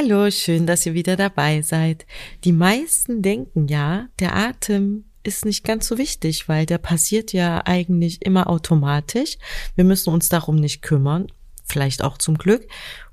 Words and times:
Hallo, 0.00 0.30
schön, 0.30 0.64
dass 0.64 0.86
ihr 0.86 0.94
wieder 0.94 1.16
dabei 1.16 1.60
seid. 1.60 2.06
Die 2.44 2.52
meisten 2.52 3.20
denken 3.20 3.66
ja, 3.66 4.06
der 4.20 4.36
Atem 4.36 5.06
ist 5.24 5.44
nicht 5.44 5.64
ganz 5.64 5.88
so 5.88 5.98
wichtig, 5.98 6.48
weil 6.48 6.66
der 6.66 6.78
passiert 6.78 7.32
ja 7.32 7.62
eigentlich 7.64 8.24
immer 8.24 8.48
automatisch. 8.48 9.38
Wir 9.74 9.82
müssen 9.82 10.10
uns 10.10 10.28
darum 10.28 10.54
nicht 10.54 10.82
kümmern, 10.82 11.26
vielleicht 11.64 12.04
auch 12.04 12.16
zum 12.16 12.38
Glück. 12.38 12.68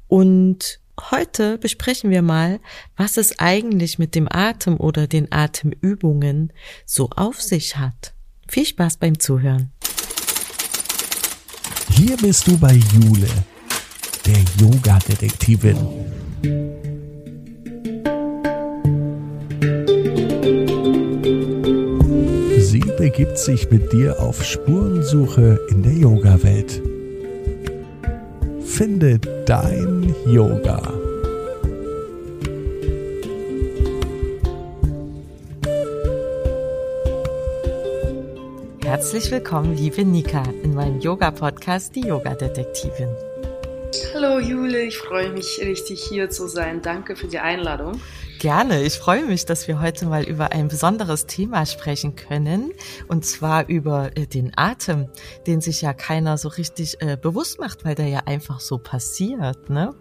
Und 0.07 0.79
heute 1.09 1.57
besprechen 1.57 2.11
wir 2.11 2.21
mal, 2.21 2.59
was 2.95 3.17
es 3.17 3.39
eigentlich 3.39 3.97
mit 3.97 4.13
dem 4.13 4.27
Atem 4.31 4.79
oder 4.79 5.07
den 5.07 5.31
Atemübungen 5.31 6.53
so 6.85 7.09
auf 7.09 7.41
sich 7.41 7.77
hat. 7.77 8.13
Viel 8.47 8.67
Spaß 8.67 8.97
beim 8.97 9.17
Zuhören. 9.17 9.71
Hier 11.89 12.15
bist 12.17 12.45
du 12.45 12.55
bei 12.59 12.73
Jule, 12.93 13.29
der 14.27 14.37
Yoga-Detektivin. 14.59 16.05
Sie 22.59 22.83
begibt 22.97 23.39
sich 23.39 23.71
mit 23.71 23.91
dir 23.91 24.19
auf 24.19 24.43
Spurensuche 24.43 25.59
in 25.69 25.81
der 25.81 25.93
Yoga-Welt. 25.93 26.83
Finde 28.63 29.19
dein 29.45 30.13
Yoga. 30.27 30.93
Herzlich 38.83 39.31
willkommen, 39.31 39.75
liebe 39.75 40.05
Nika, 40.05 40.43
in 40.63 40.75
meinem 40.75 40.99
Yoga-Podcast 40.99 41.95
Die 41.95 42.01
Yoga-Detektivin. 42.01 43.09
Hallo 44.15 44.39
Jule, 44.39 44.81
ich 44.85 44.97
freue 44.97 45.33
mich 45.33 45.59
richtig 45.59 46.01
hier 46.01 46.29
zu 46.29 46.47
sein. 46.47 46.81
Danke 46.81 47.17
für 47.17 47.27
die 47.27 47.39
Einladung. 47.39 47.99
Gerne. 48.39 48.81
Ich 48.83 48.93
freue 48.93 49.25
mich, 49.25 49.45
dass 49.45 49.67
wir 49.67 49.81
heute 49.81 50.05
mal 50.05 50.23
über 50.23 50.53
ein 50.53 50.69
besonderes 50.69 51.25
Thema 51.25 51.65
sprechen 51.65 52.15
können. 52.15 52.71
Und 53.09 53.25
zwar 53.25 53.67
über 53.67 54.15
äh, 54.15 54.25
den 54.25 54.53
Atem, 54.55 55.09
den 55.47 55.59
sich 55.59 55.81
ja 55.81 55.93
keiner 55.93 56.37
so 56.37 56.47
richtig 56.47 56.95
äh, 57.01 57.17
bewusst 57.21 57.59
macht, 57.59 57.83
weil 57.83 57.93
der 57.93 58.07
ja 58.07 58.21
einfach 58.25 58.61
so 58.61 58.77
passiert, 58.77 59.69
ne? 59.69 59.93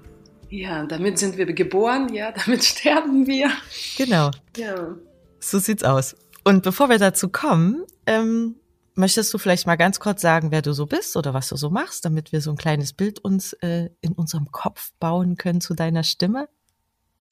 Ja, 0.48 0.86
damit 0.86 1.18
sind 1.18 1.36
wir 1.36 1.52
geboren, 1.52 2.14
ja, 2.14 2.30
damit 2.44 2.62
sterben 2.62 3.26
wir. 3.26 3.50
Genau. 3.96 4.30
Ja. 4.56 4.94
So 5.40 5.58
sieht's 5.58 5.82
aus. 5.82 6.14
Und 6.44 6.62
bevor 6.62 6.88
wir 6.88 6.98
dazu 6.98 7.30
kommen, 7.30 7.82
ähm, 8.06 8.54
möchtest 8.94 9.32
du 9.32 9.38
vielleicht 9.38 9.66
mal 9.66 9.76
ganz 9.76 10.00
kurz 10.00 10.22
sagen, 10.22 10.50
wer 10.50 10.62
du 10.62 10.72
so 10.72 10.86
bist 10.86 11.16
oder 11.16 11.34
was 11.34 11.48
du 11.48 11.56
so 11.56 11.70
machst, 11.70 12.04
damit 12.04 12.32
wir 12.32 12.40
so 12.40 12.50
ein 12.50 12.56
kleines 12.56 12.92
Bild 12.92 13.18
uns 13.18 13.52
äh, 13.54 13.90
in 14.00 14.12
unserem 14.12 14.50
Kopf 14.50 14.92
bauen 15.00 15.36
können 15.36 15.60
zu 15.60 15.74
deiner 15.74 16.02
Stimme? 16.02 16.48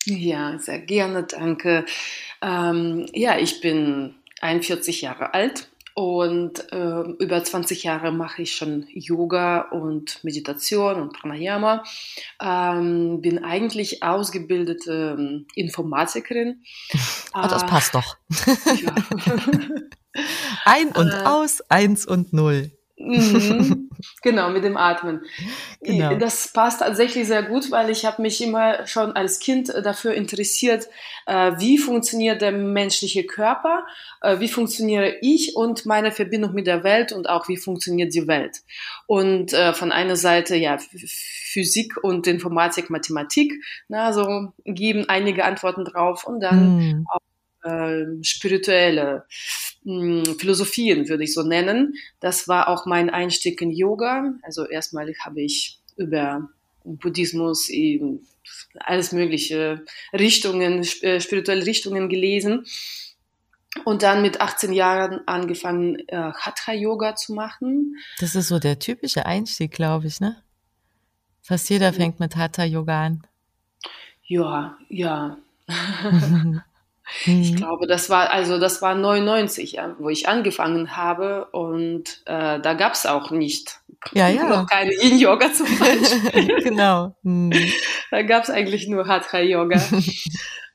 Ja, 0.04 0.58
sehr 0.58 0.80
gerne, 0.80 1.22
danke. 1.24 1.84
Ähm, 2.40 3.06
ja, 3.12 3.38
ich 3.38 3.60
bin 3.60 4.14
41 4.40 5.02
Jahre 5.02 5.34
alt 5.34 5.70
und 5.94 6.72
äh, 6.72 7.02
über 7.18 7.42
20 7.42 7.82
Jahre 7.82 8.12
mache 8.12 8.42
ich 8.42 8.54
schon 8.54 8.86
Yoga 8.88 9.62
und 9.70 10.22
Meditation 10.24 11.00
und 11.00 11.12
Pranayama. 11.12 11.84
Ähm, 12.40 13.20
bin 13.20 13.44
eigentlich 13.44 14.02
ausgebildete 14.02 15.16
ähm, 15.18 15.46
Informatikerin. 15.54 16.62
Oh, 17.34 17.42
das 17.42 17.62
äh, 17.62 17.66
passt 17.66 17.94
doch. 17.94 18.16
Ja. 18.82 18.94
Ein 20.64 20.88
und 20.88 21.08
äh, 21.08 21.24
aus, 21.24 21.62
eins 21.70 22.06
und 22.06 22.32
null. 22.32 22.70
Mhm. 23.02 23.90
genau, 24.22 24.50
mit 24.50 24.64
dem 24.64 24.76
Atmen. 24.76 25.22
Genau. 25.80 26.14
Das 26.16 26.52
passt 26.52 26.80
tatsächlich 26.80 27.26
sehr 27.26 27.42
gut, 27.42 27.70
weil 27.70 27.90
ich 27.90 28.04
habe 28.04 28.22
mich 28.22 28.40
immer 28.42 28.86
schon 28.86 29.12
als 29.12 29.40
Kind 29.40 29.68
dafür 29.68 30.14
interessiert, 30.14 30.88
äh, 31.26 31.52
wie 31.58 31.78
funktioniert 31.78 32.42
der 32.42 32.52
menschliche 32.52 33.24
Körper, 33.24 33.84
äh, 34.20 34.38
wie 34.40 34.48
funktioniere 34.48 35.16
ich 35.20 35.56
und 35.56 35.86
meine 35.86 36.12
Verbindung 36.12 36.52
mit 36.52 36.66
der 36.66 36.84
Welt 36.84 37.12
und 37.12 37.28
auch 37.28 37.48
wie 37.48 37.56
funktioniert 37.56 38.14
die 38.14 38.26
Welt. 38.28 38.62
Und 39.06 39.52
äh, 39.52 39.72
von 39.72 39.92
einer 39.92 40.16
Seite 40.16 40.56
ja 40.56 40.78
Physik 40.78 41.94
und 42.02 42.26
Informatik, 42.26 42.88
Mathematik, 42.90 43.52
na, 43.88 44.12
so 44.12 44.52
geben 44.64 45.08
einige 45.08 45.44
Antworten 45.44 45.84
drauf 45.84 46.24
und 46.24 46.40
dann 46.40 47.00
mm. 47.00 47.06
auch 47.10 47.31
ähm, 47.64 48.22
spirituelle 48.22 49.24
mh, 49.84 50.26
hm, 50.26 50.38
Philosophien, 50.38 51.08
würde 51.08 51.24
ich 51.24 51.34
so 51.34 51.42
nennen. 51.42 51.94
Das 52.20 52.48
war 52.48 52.68
auch 52.68 52.86
mein 52.86 53.10
Einstieg 53.10 53.60
in 53.60 53.70
Yoga. 53.70 54.34
Also 54.42 54.66
erstmal 54.66 55.12
habe 55.24 55.42
ich 55.42 55.80
über 55.96 56.48
Buddhismus, 56.84 57.68
eben 57.68 58.26
alles 58.76 59.12
mögliche 59.12 59.84
Richtungen, 60.12 60.86
äh, 61.02 61.20
spirituelle 61.20 61.66
Richtungen 61.66 62.08
gelesen. 62.08 62.66
Und 63.84 64.02
dann 64.02 64.20
mit 64.20 64.40
18 64.40 64.72
Jahren 64.74 65.26
angefangen, 65.26 65.98
äh, 66.08 66.16
Hatha-Yoga 66.16 67.16
zu 67.16 67.32
machen. 67.32 67.96
Das 68.18 68.34
ist 68.34 68.48
so 68.48 68.58
der 68.58 68.78
typische 68.78 69.24
Einstieg, 69.24 69.72
glaube 69.72 70.08
ich, 70.08 70.20
ne? 70.20 70.42
Fast 71.40 71.70
jeder 71.70 71.92
fängt 71.92 72.20
mit 72.20 72.36
Hatha-Yoga 72.36 73.06
an. 73.06 73.26
Ja, 74.24 74.76
ja. 74.90 75.38
Ich 77.26 77.52
mhm. 77.52 77.56
glaube, 77.56 77.86
das 77.86 78.10
war 78.10 78.30
also 78.30 78.58
das 78.58 78.80
war 78.80 78.94
99, 78.94 79.72
ja, 79.72 79.94
wo 79.98 80.08
ich 80.08 80.28
angefangen 80.28 80.96
habe 80.96 81.46
und 81.46 82.22
äh, 82.26 82.60
da 82.60 82.74
gab 82.74 82.94
es 82.94 83.06
auch 83.06 83.30
nicht 83.30 83.80
ja, 84.12 84.28
ja. 84.30 84.44
noch 84.44 84.66
keine 84.66 84.92
Yin 84.92 85.18
Yoga 85.18 85.52
zum 85.52 85.66
Beispiel. 85.78 86.62
genau. 86.62 87.14
Mhm. 87.22 87.52
Da 88.10 88.20
gab 88.20 88.44
es 88.44 88.50
eigentlich 88.50 88.88
nur 88.88 89.08
Hatha 89.08 89.40
Yoga 89.40 89.80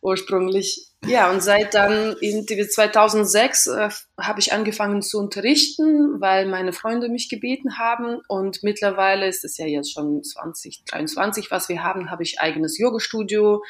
ursprünglich. 0.01 0.91
Ja, 1.05 1.29
und 1.31 1.41
seit 1.41 1.73
dann 1.73 2.15
in 2.21 2.45
2006 2.47 3.67
äh, 3.67 3.89
habe 4.19 4.39
ich 4.39 4.51
angefangen 4.51 5.01
zu 5.01 5.19
unterrichten, 5.19 6.19
weil 6.19 6.47
meine 6.47 6.73
Freunde 6.73 7.09
mich 7.09 7.29
gebeten 7.29 7.77
haben. 7.77 8.19
Und 8.27 8.63
mittlerweile 8.63 9.27
ist 9.27 9.45
es 9.45 9.57
ja 9.57 9.65
jetzt 9.65 9.93
schon 9.93 10.23
2023, 10.23 11.51
was 11.51 11.69
wir 11.69 11.83
haben, 11.83 12.09
habe 12.09 12.23
ich 12.23 12.39
eigenes 12.39 12.77
Yoga-Studio 12.79 13.61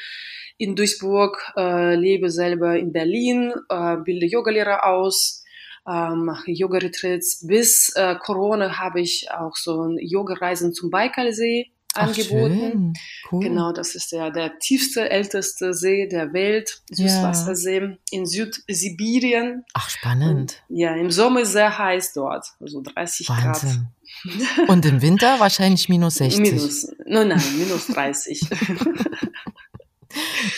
in 0.56 0.74
Duisburg, 0.74 1.52
äh, 1.56 1.94
lebe 1.94 2.30
selber 2.30 2.76
in 2.76 2.92
Berlin, 2.92 3.52
äh, 3.68 3.96
bilde 3.98 4.26
Yogalehrer 4.26 4.86
aus, 4.86 5.44
äh, 5.86 6.10
mache 6.14 6.50
Yoga-Retreats. 6.50 7.46
Bis 7.46 7.92
äh, 7.94 8.16
Corona 8.16 8.78
habe 8.78 9.00
ich 9.00 9.30
auch 9.30 9.54
so 9.54 9.82
ein 9.82 9.98
Yoga-Reisen 10.00 10.72
zum 10.72 10.90
Baikalsee 10.90 11.72
angeboten. 11.94 12.92
Ach, 12.96 13.32
cool. 13.32 13.44
Genau, 13.44 13.72
das 13.72 13.94
ist 13.94 14.12
der, 14.12 14.30
der 14.30 14.58
tiefste, 14.58 15.10
älteste 15.10 15.74
See 15.74 16.06
der 16.06 16.32
Welt, 16.32 16.82
Süßwassersee 16.90 17.80
ja. 17.80 17.96
in 18.10 18.26
Südsibirien. 18.26 19.64
Ach, 19.74 19.88
spannend. 19.90 20.62
Und, 20.68 20.78
ja, 20.78 20.94
im 20.94 21.10
Sommer 21.10 21.40
ist 21.40 21.52
sehr 21.52 21.76
heiß 21.76 22.12
dort, 22.12 22.46
also 22.60 22.82
30 22.82 23.28
Wahnsinn. 23.28 23.70
Grad. 23.70 24.68
Und 24.68 24.84
im 24.86 25.02
Winter 25.02 25.38
wahrscheinlich 25.38 25.88
minus 25.88 26.16
60. 26.16 26.40
Minus, 26.40 26.88
nein, 27.06 27.28
nein, 27.28 27.42
minus 27.58 27.86
30. 27.88 28.40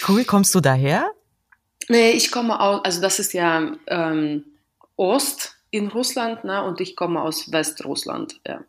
Cool, 0.06 0.24
kommst 0.24 0.54
du 0.54 0.60
daher? 0.60 1.10
Nee, 1.88 2.12
ich 2.12 2.30
komme 2.30 2.60
aus, 2.60 2.84
also 2.84 3.00
das 3.00 3.18
ist 3.18 3.32
ja 3.32 3.72
ähm, 3.86 4.44
Ost 4.96 5.56
in 5.70 5.88
Russland, 5.88 6.44
ne, 6.44 6.62
und 6.64 6.80
ich 6.80 6.96
komme 6.96 7.20
aus 7.20 7.50
Westrussland, 7.50 8.40
ja. 8.46 8.60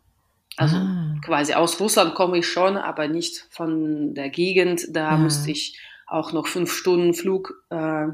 Also 0.56 0.76
ah. 0.76 1.14
quasi 1.24 1.54
aus 1.54 1.80
Russland 1.80 2.14
komme 2.14 2.38
ich 2.38 2.48
schon, 2.48 2.76
aber 2.76 3.08
nicht 3.08 3.46
von 3.50 4.14
der 4.14 4.28
Gegend. 4.28 4.86
Da 4.90 5.12
ja. 5.12 5.16
musste 5.16 5.50
ich 5.50 5.78
auch 6.06 6.32
noch 6.32 6.46
fünf 6.46 6.72
Stunden 6.72 7.14
Flug, 7.14 7.54
äh, 7.70 8.06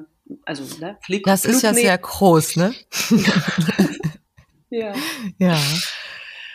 also 0.44 0.78
ne, 0.80 0.98
Flieg, 1.02 1.24
Das 1.24 1.42
Flug 1.42 1.54
ist 1.54 1.62
ja 1.62 1.72
nehmen. 1.72 1.82
sehr 1.82 1.98
groß, 1.98 2.56
ne? 2.56 2.74
ja. 4.70 4.92
Ja. 5.38 5.58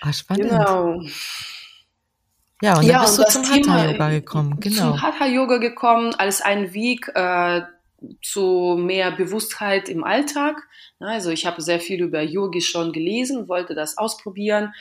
Ah, 0.02 0.14
spannend. 0.14 0.50
Genau. 0.50 1.02
Ja, 2.62 2.78
und 2.78 2.84
dann 2.84 2.86
ja, 2.86 3.02
bist 3.02 3.18
du 3.18 3.24
zum 3.24 3.44
Hatha-Yoga 3.44 4.10
gekommen, 4.10 4.60
genau. 4.62 4.92
Zum 4.92 5.02
Hatha-Yoga 5.02 5.58
gekommen 5.58 6.16
als 6.16 6.42
ein 6.42 6.74
Weg 6.74 7.12
äh, 7.14 7.64
zu 8.22 8.78
mehr 8.80 9.12
Bewusstheit 9.12 9.90
im 9.90 10.06
Alltag. 10.06 10.66
Also 11.00 11.30
ich 11.30 11.46
habe 11.46 11.62
sehr 11.62 11.82
viel 11.82 12.02
über 12.02 12.22
Yogi 12.22 12.62
schon 12.62 12.94
gelesen, 12.94 13.50
wollte 13.50 13.76
das 13.76 13.98
ausprobieren 13.98 14.74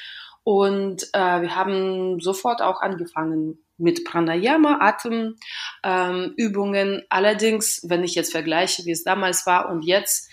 und 0.45 1.03
äh, 1.13 1.43
wir 1.43 1.55
haben 1.55 2.21
sofort 2.21 2.63
auch 2.63 2.81
angefangen 2.81 3.59
mit 3.77 4.05
Pranayama, 4.05 4.79
Atemübungen. 4.81 6.95
Ähm, 6.95 7.03
Allerdings, 7.11 7.81
wenn 7.85 8.05
ich 8.05 8.15
jetzt 8.15 8.33
vergleiche, 8.33 8.85
wie 8.85 8.93
es 8.93 9.05
damals 9.05 9.47
war 9.47 9.71
und 9.71 9.83
jetzt, 9.83 10.31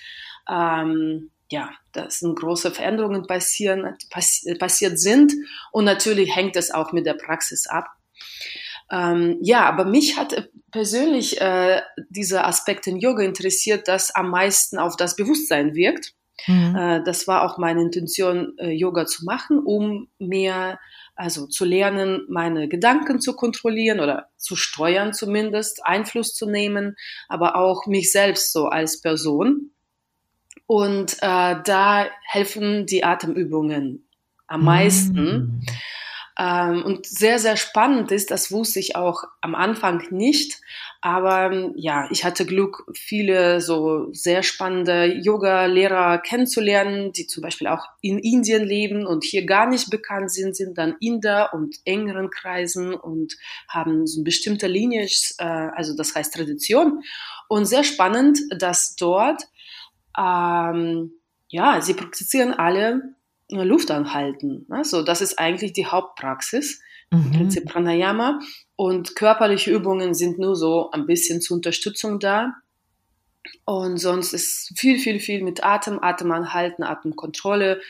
ähm, 0.50 1.32
ja, 1.52 1.72
dass 1.92 2.22
große 2.22 2.72
Veränderungen 2.72 3.26
passieren, 3.26 3.96
passi 4.10 4.56
passiert 4.56 5.00
sind. 5.00 5.34
Und 5.72 5.86
natürlich 5.86 6.36
hängt 6.36 6.56
es 6.56 6.72
auch 6.72 6.92
mit 6.92 7.06
der 7.06 7.16
Praxis 7.16 7.68
ab. 7.68 7.88
Ähm, 8.92 9.38
ja, 9.42 9.66
aber 9.66 9.86
mich 9.86 10.18
hat 10.18 10.50
persönlich 10.72 11.42
äh, 11.42 11.82
dieser 12.10 12.48
Aspekt 12.48 12.88
in 12.88 12.98
Yoga 12.98 13.24
interessiert, 13.24 13.88
das 13.88 14.14
am 14.14 14.30
meisten 14.30 14.78
auf 14.78 14.96
das 14.96 15.16
Bewusstsein 15.16 15.76
wirkt. 15.76 16.14
Mhm. 16.48 16.76
Äh, 16.76 17.04
das 17.04 17.28
war 17.28 17.44
auch 17.44 17.58
meine 17.58 17.82
Intention, 17.82 18.58
äh, 18.58 18.72
Yoga 18.72 19.06
zu 19.06 19.26
machen, 19.26 19.60
um 19.60 20.08
mehr 20.20 20.80
Also 21.16 21.48
zu 21.48 21.66
lernen, 21.66 22.26
meine 22.30 22.70
Gedanken 22.70 23.20
zu 23.20 23.36
kontrollieren 23.36 24.00
oder 24.00 24.30
zu 24.38 24.56
steuern 24.56 25.14
zumindest, 25.14 25.86
Einfluss 25.86 26.34
zu 26.34 26.50
nehmen, 26.50 26.96
aber 27.28 27.58
auch 27.58 27.88
mich 27.88 28.10
selbst 28.14 28.54
so 28.54 28.68
als 28.68 29.02
Person. 29.02 29.72
Und 30.66 31.18
äh, 31.22 31.56
da 31.66 32.08
helfen 32.24 32.86
die 32.86 33.04
Atemübungen 33.04 34.08
am 34.48 34.64
meisten. 34.64 35.26
Mm. 35.26 35.62
Ähm, 36.38 36.86
und 36.86 37.06
sehr, 37.06 37.38
sehr 37.38 37.58
spannend 37.58 38.12
ist, 38.14 38.32
das 38.32 38.50
wusste 38.50 38.80
ich 38.80 38.96
auch 38.96 39.26
am 39.42 39.56
Anfang 39.56 40.08
nicht, 40.12 40.62
aber 41.02 41.72
ja, 41.76 42.10
ich 42.12 42.26
hatte 42.26 42.46
Glück, 42.46 42.84
viele 42.94 43.62
so 43.62 44.10
sehr 44.12 44.44
spannende 44.44 45.06
Yoga-Lehrer 45.06 46.18
kennenzulernen, 46.18 47.14
die 47.14 47.26
zum 47.26 47.42
Beispiel 47.42 47.68
auch 47.68 47.86
in 48.02 48.20
Indien 48.20 48.66
leben 48.66 49.06
und 49.06 49.24
hier 49.24 49.46
gar 49.46 49.66
nicht 49.66 49.90
bekannt 49.90 50.32
sind, 50.32 50.58
sind 50.58 50.78
dann 50.78 50.96
Inder 51.00 51.54
und 51.54 51.78
engeren 51.86 52.30
Kreisen 52.30 52.94
und 52.94 53.38
haben 53.70 54.08
so 54.08 54.20
eine 54.20 54.26
bestimmte 54.26 54.68
Linie, 54.68 55.08
äh, 55.38 55.44
also 55.44 55.96
das 55.96 56.14
heißt 56.16 56.34
Tradition. 56.34 57.02
Und 57.48 57.66
sehr 57.66 57.86
spannend, 57.86 58.40
dass 58.58 58.98
dort, 58.98 59.44
ähm, 60.18 61.14
ja, 61.48 61.82
sie 61.82 61.94
praktizieren 61.94 62.54
alle 62.54 63.16
Luft 63.50 63.90
anhalten. 63.90 64.66
Also 64.70 65.02
das 65.02 65.22
ist 65.22 65.40
eigentlich 65.40 65.72
die 65.72 65.86
Hauptpraxis. 65.86 66.82
Mhm. 67.10 67.32
Prinzip 67.32 67.66
Pranayama. 67.66 68.40
Und 68.80 69.18
körperliche 69.18 69.72
Übungen 69.72 70.14
sind 70.14 70.40
nur 70.40 70.56
so 70.56 70.90
ein 70.92 71.06
bisschen 71.06 71.42
zur 71.42 71.58
Unterstützung 71.58 72.18
da. 72.18 72.54
Und 73.66 73.98
sonst 73.98 74.32
ist 74.32 74.72
viel, 74.74 75.00
viel, 75.00 75.20
viel 75.20 75.44
mit 75.44 75.66
Atem, 75.66 76.02
Atem 76.02 76.32
anhalten, 76.32 76.84
Atemkontrolle, 76.84 77.82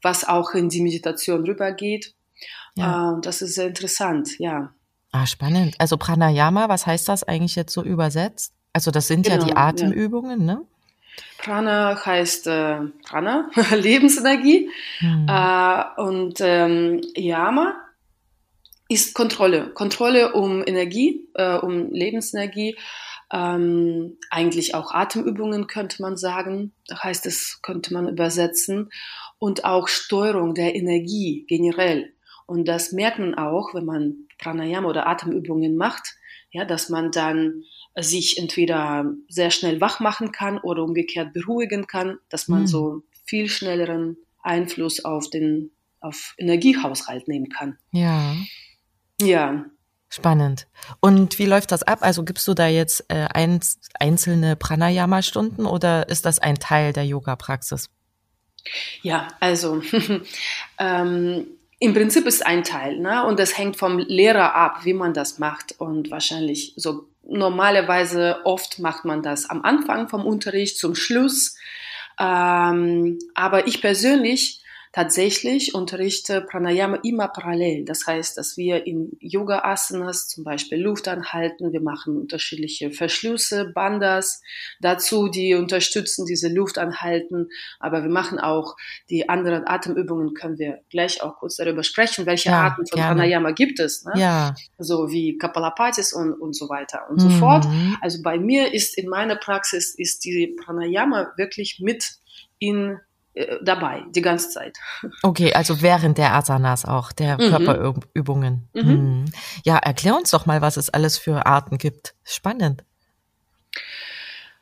was 0.00 0.26
auch 0.26 0.52
in 0.54 0.70
die 0.70 0.80
Meditation 0.80 1.44
rübergeht. 1.44 2.14
Ja. 2.76 3.10
Und 3.10 3.26
das 3.26 3.42
ist 3.42 3.56
sehr 3.56 3.66
interessant, 3.66 4.38
ja. 4.38 4.72
Ah, 5.12 5.26
spannend. 5.26 5.74
Also 5.76 5.98
Pranayama, 5.98 6.70
was 6.70 6.86
heißt 6.86 7.10
das 7.10 7.24
eigentlich 7.24 7.54
jetzt 7.54 7.74
so 7.74 7.84
übersetzt? 7.84 8.54
Also 8.72 8.90
das 8.90 9.06
sind 9.06 9.26
genau, 9.26 9.40
ja 9.40 9.44
die 9.44 9.54
Atemübungen, 9.54 10.48
ja. 10.48 10.54
ne? 10.54 10.62
Prana 11.36 12.06
heißt 12.06 12.46
äh, 12.46 12.78
Prana, 13.06 13.50
Lebensenergie. 13.72 14.70
Hm. 15.00 15.26
Äh, 15.28 16.00
und 16.00 16.40
ähm, 16.40 17.02
Yama 17.14 17.74
ist 18.88 19.14
Kontrolle. 19.14 19.70
Kontrolle 19.74 20.32
um 20.32 20.62
Energie, 20.66 21.28
äh, 21.34 21.56
um 21.56 21.90
Lebensenergie. 21.90 22.76
Ähm, 23.30 24.16
eigentlich 24.30 24.74
auch 24.74 24.92
Atemübungen 24.92 25.66
könnte 25.66 26.00
man 26.00 26.16
sagen. 26.16 26.72
Das 26.86 27.04
heißt, 27.04 27.26
das 27.26 27.60
könnte 27.62 27.92
man 27.92 28.08
übersetzen. 28.08 28.90
Und 29.38 29.64
auch 29.64 29.88
Steuerung 29.88 30.54
der 30.54 30.74
Energie 30.74 31.44
generell. 31.46 32.14
Und 32.46 32.66
das 32.66 32.92
merkt 32.92 33.18
man 33.18 33.34
auch, 33.34 33.74
wenn 33.74 33.84
man 33.84 34.16
Pranayama 34.38 34.88
oder 34.88 35.06
Atemübungen 35.06 35.76
macht, 35.76 36.16
ja, 36.50 36.64
dass 36.64 36.88
man 36.88 37.10
dann 37.10 37.62
sich 37.94 38.38
entweder 38.38 39.12
sehr 39.28 39.50
schnell 39.50 39.82
wach 39.82 40.00
machen 40.00 40.32
kann 40.32 40.58
oder 40.58 40.82
umgekehrt 40.82 41.34
beruhigen 41.34 41.86
kann, 41.86 42.18
dass 42.30 42.48
man 42.48 42.62
mhm. 42.62 42.66
so 42.66 43.02
viel 43.26 43.48
schnelleren 43.48 44.16
Einfluss 44.42 45.04
auf 45.04 45.28
den 45.28 45.72
auf 46.00 46.34
Energiehaushalt 46.38 47.28
nehmen 47.28 47.48
kann. 47.48 47.76
Ja. 47.90 48.34
Ja. 49.20 49.64
Spannend. 50.10 50.66
Und 51.00 51.38
wie 51.38 51.44
läuft 51.44 51.70
das 51.70 51.82
ab? 51.82 51.98
Also 52.00 52.24
gibst 52.24 52.48
du 52.48 52.54
da 52.54 52.66
jetzt 52.66 53.04
äh, 53.08 53.26
ein, 53.34 53.60
einzelne 54.00 54.56
Pranayama-Stunden 54.56 55.66
oder 55.66 56.08
ist 56.08 56.24
das 56.24 56.38
ein 56.38 56.58
Teil 56.58 56.92
der 56.94 57.04
Yoga-Praxis? 57.04 57.90
Ja, 59.02 59.28
also 59.40 59.82
ähm, 60.78 61.46
im 61.78 61.94
Prinzip 61.94 62.26
ist 62.26 62.44
ein 62.44 62.64
Teil, 62.64 62.98
ne? 62.98 63.24
Und 63.26 63.38
das 63.38 63.56
hängt 63.56 63.76
vom 63.76 63.98
Lehrer 63.98 64.54
ab, 64.54 64.84
wie 64.84 64.94
man 64.94 65.12
das 65.14 65.38
macht. 65.38 65.74
Und 65.78 66.10
wahrscheinlich 66.10 66.72
so 66.76 67.06
normalerweise 67.22 68.40
oft 68.44 68.78
macht 68.78 69.04
man 69.04 69.22
das 69.22 69.48
am 69.48 69.62
Anfang 69.62 70.08
vom 70.08 70.24
Unterricht, 70.24 70.78
zum 70.78 70.94
Schluss. 70.94 71.56
Ähm, 72.18 73.18
aber 73.34 73.66
ich 73.66 73.80
persönlich 73.80 74.62
tatsächlich 74.98 75.76
unterrichte 75.76 76.40
Pranayama 76.40 76.98
immer 77.04 77.28
parallel. 77.28 77.84
Das 77.84 78.04
heißt, 78.04 78.36
dass 78.36 78.56
wir 78.56 78.84
in 78.84 79.12
Yoga 79.20 79.60
Asanas 79.60 80.26
zum 80.26 80.42
Beispiel 80.42 80.82
Luft 80.82 81.06
anhalten. 81.06 81.72
Wir 81.72 81.80
machen 81.80 82.16
unterschiedliche 82.16 82.90
Verschlüsse, 82.90 83.70
Bandas 83.72 84.42
dazu, 84.80 85.28
die 85.28 85.54
unterstützen 85.54 86.26
diese 86.26 86.48
Luft 86.48 86.78
anhalten. 86.78 87.46
Aber 87.78 88.02
wir 88.02 88.10
machen 88.10 88.40
auch 88.40 88.74
die 89.08 89.28
anderen 89.28 89.68
Atemübungen, 89.68 90.34
können 90.34 90.58
wir 90.58 90.80
gleich 90.90 91.22
auch 91.22 91.36
kurz 91.36 91.58
darüber 91.58 91.84
sprechen, 91.84 92.26
welche 92.26 92.48
ja, 92.48 92.64
Arten 92.64 92.84
von 92.84 92.98
gerne. 92.98 93.20
Pranayama 93.20 93.52
gibt 93.52 93.78
es. 93.78 94.04
Ne? 94.04 94.14
Ja. 94.16 94.56
So 94.78 95.12
wie 95.12 95.38
Kapalapatis 95.38 96.12
und, 96.12 96.32
und 96.32 96.56
so 96.56 96.68
weiter 96.68 97.08
und 97.08 97.22
mhm. 97.22 97.30
so 97.30 97.30
fort. 97.38 97.68
Also 98.00 98.20
bei 98.20 98.40
mir 98.40 98.74
ist 98.74 98.98
in 98.98 99.08
meiner 99.08 99.36
Praxis 99.36 99.94
ist 99.94 100.24
die 100.24 100.56
Pranayama 100.60 101.34
wirklich 101.36 101.78
mit 101.80 102.18
in 102.58 102.98
dabei, 103.62 104.04
die 104.10 104.22
ganze 104.22 104.50
Zeit. 104.50 104.78
Okay, 105.22 105.52
also 105.52 105.82
während 105.82 106.18
der 106.18 106.34
Asanas 106.34 106.84
auch, 106.84 107.12
der 107.12 107.40
mhm. 107.40 107.50
Körperübungen. 107.50 108.68
Mhm. 108.74 108.82
Hm. 108.82 109.24
Ja, 109.64 109.78
erklär 109.78 110.16
uns 110.16 110.30
doch 110.30 110.46
mal, 110.46 110.60
was 110.60 110.76
es 110.76 110.90
alles 110.90 111.18
für 111.18 111.46
Arten 111.46 111.78
gibt. 111.78 112.14
Spannend. 112.24 112.84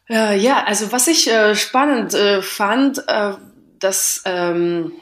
Äh, 0.09 0.39
ja, 0.39 0.65
also 0.65 0.93
was 0.93 1.09
ich 1.09 1.31
äh, 1.31 1.55
spannend 1.55 2.15
äh, 2.15 2.43
fand, 2.43 3.03
äh, 3.09 3.33
dass 3.79 4.23
ähm, 4.25 4.93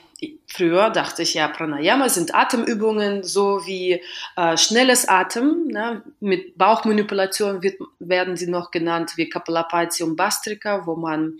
früher 0.46 0.90
dachte 0.90 1.22
ich, 1.22 1.34
ja, 1.34 1.48
Pranayama 1.48 2.08
sind 2.08 2.34
Atemübungen, 2.34 3.22
so 3.22 3.66
wie 3.66 4.00
äh, 4.36 4.56
schnelles 4.56 5.08
Atem, 5.08 5.66
ne? 5.68 6.02
mit 6.20 6.56
Bauchmanipulation 6.56 7.62
wird, 7.62 7.76
werden 7.98 8.36
sie 8.36 8.46
noch 8.46 8.70
genannt, 8.70 9.12
wie 9.16 9.28
Kapalapati 9.28 10.02
und 10.02 10.16
Bastrika, 10.16 10.86
wo 10.86 10.96
man 10.96 11.38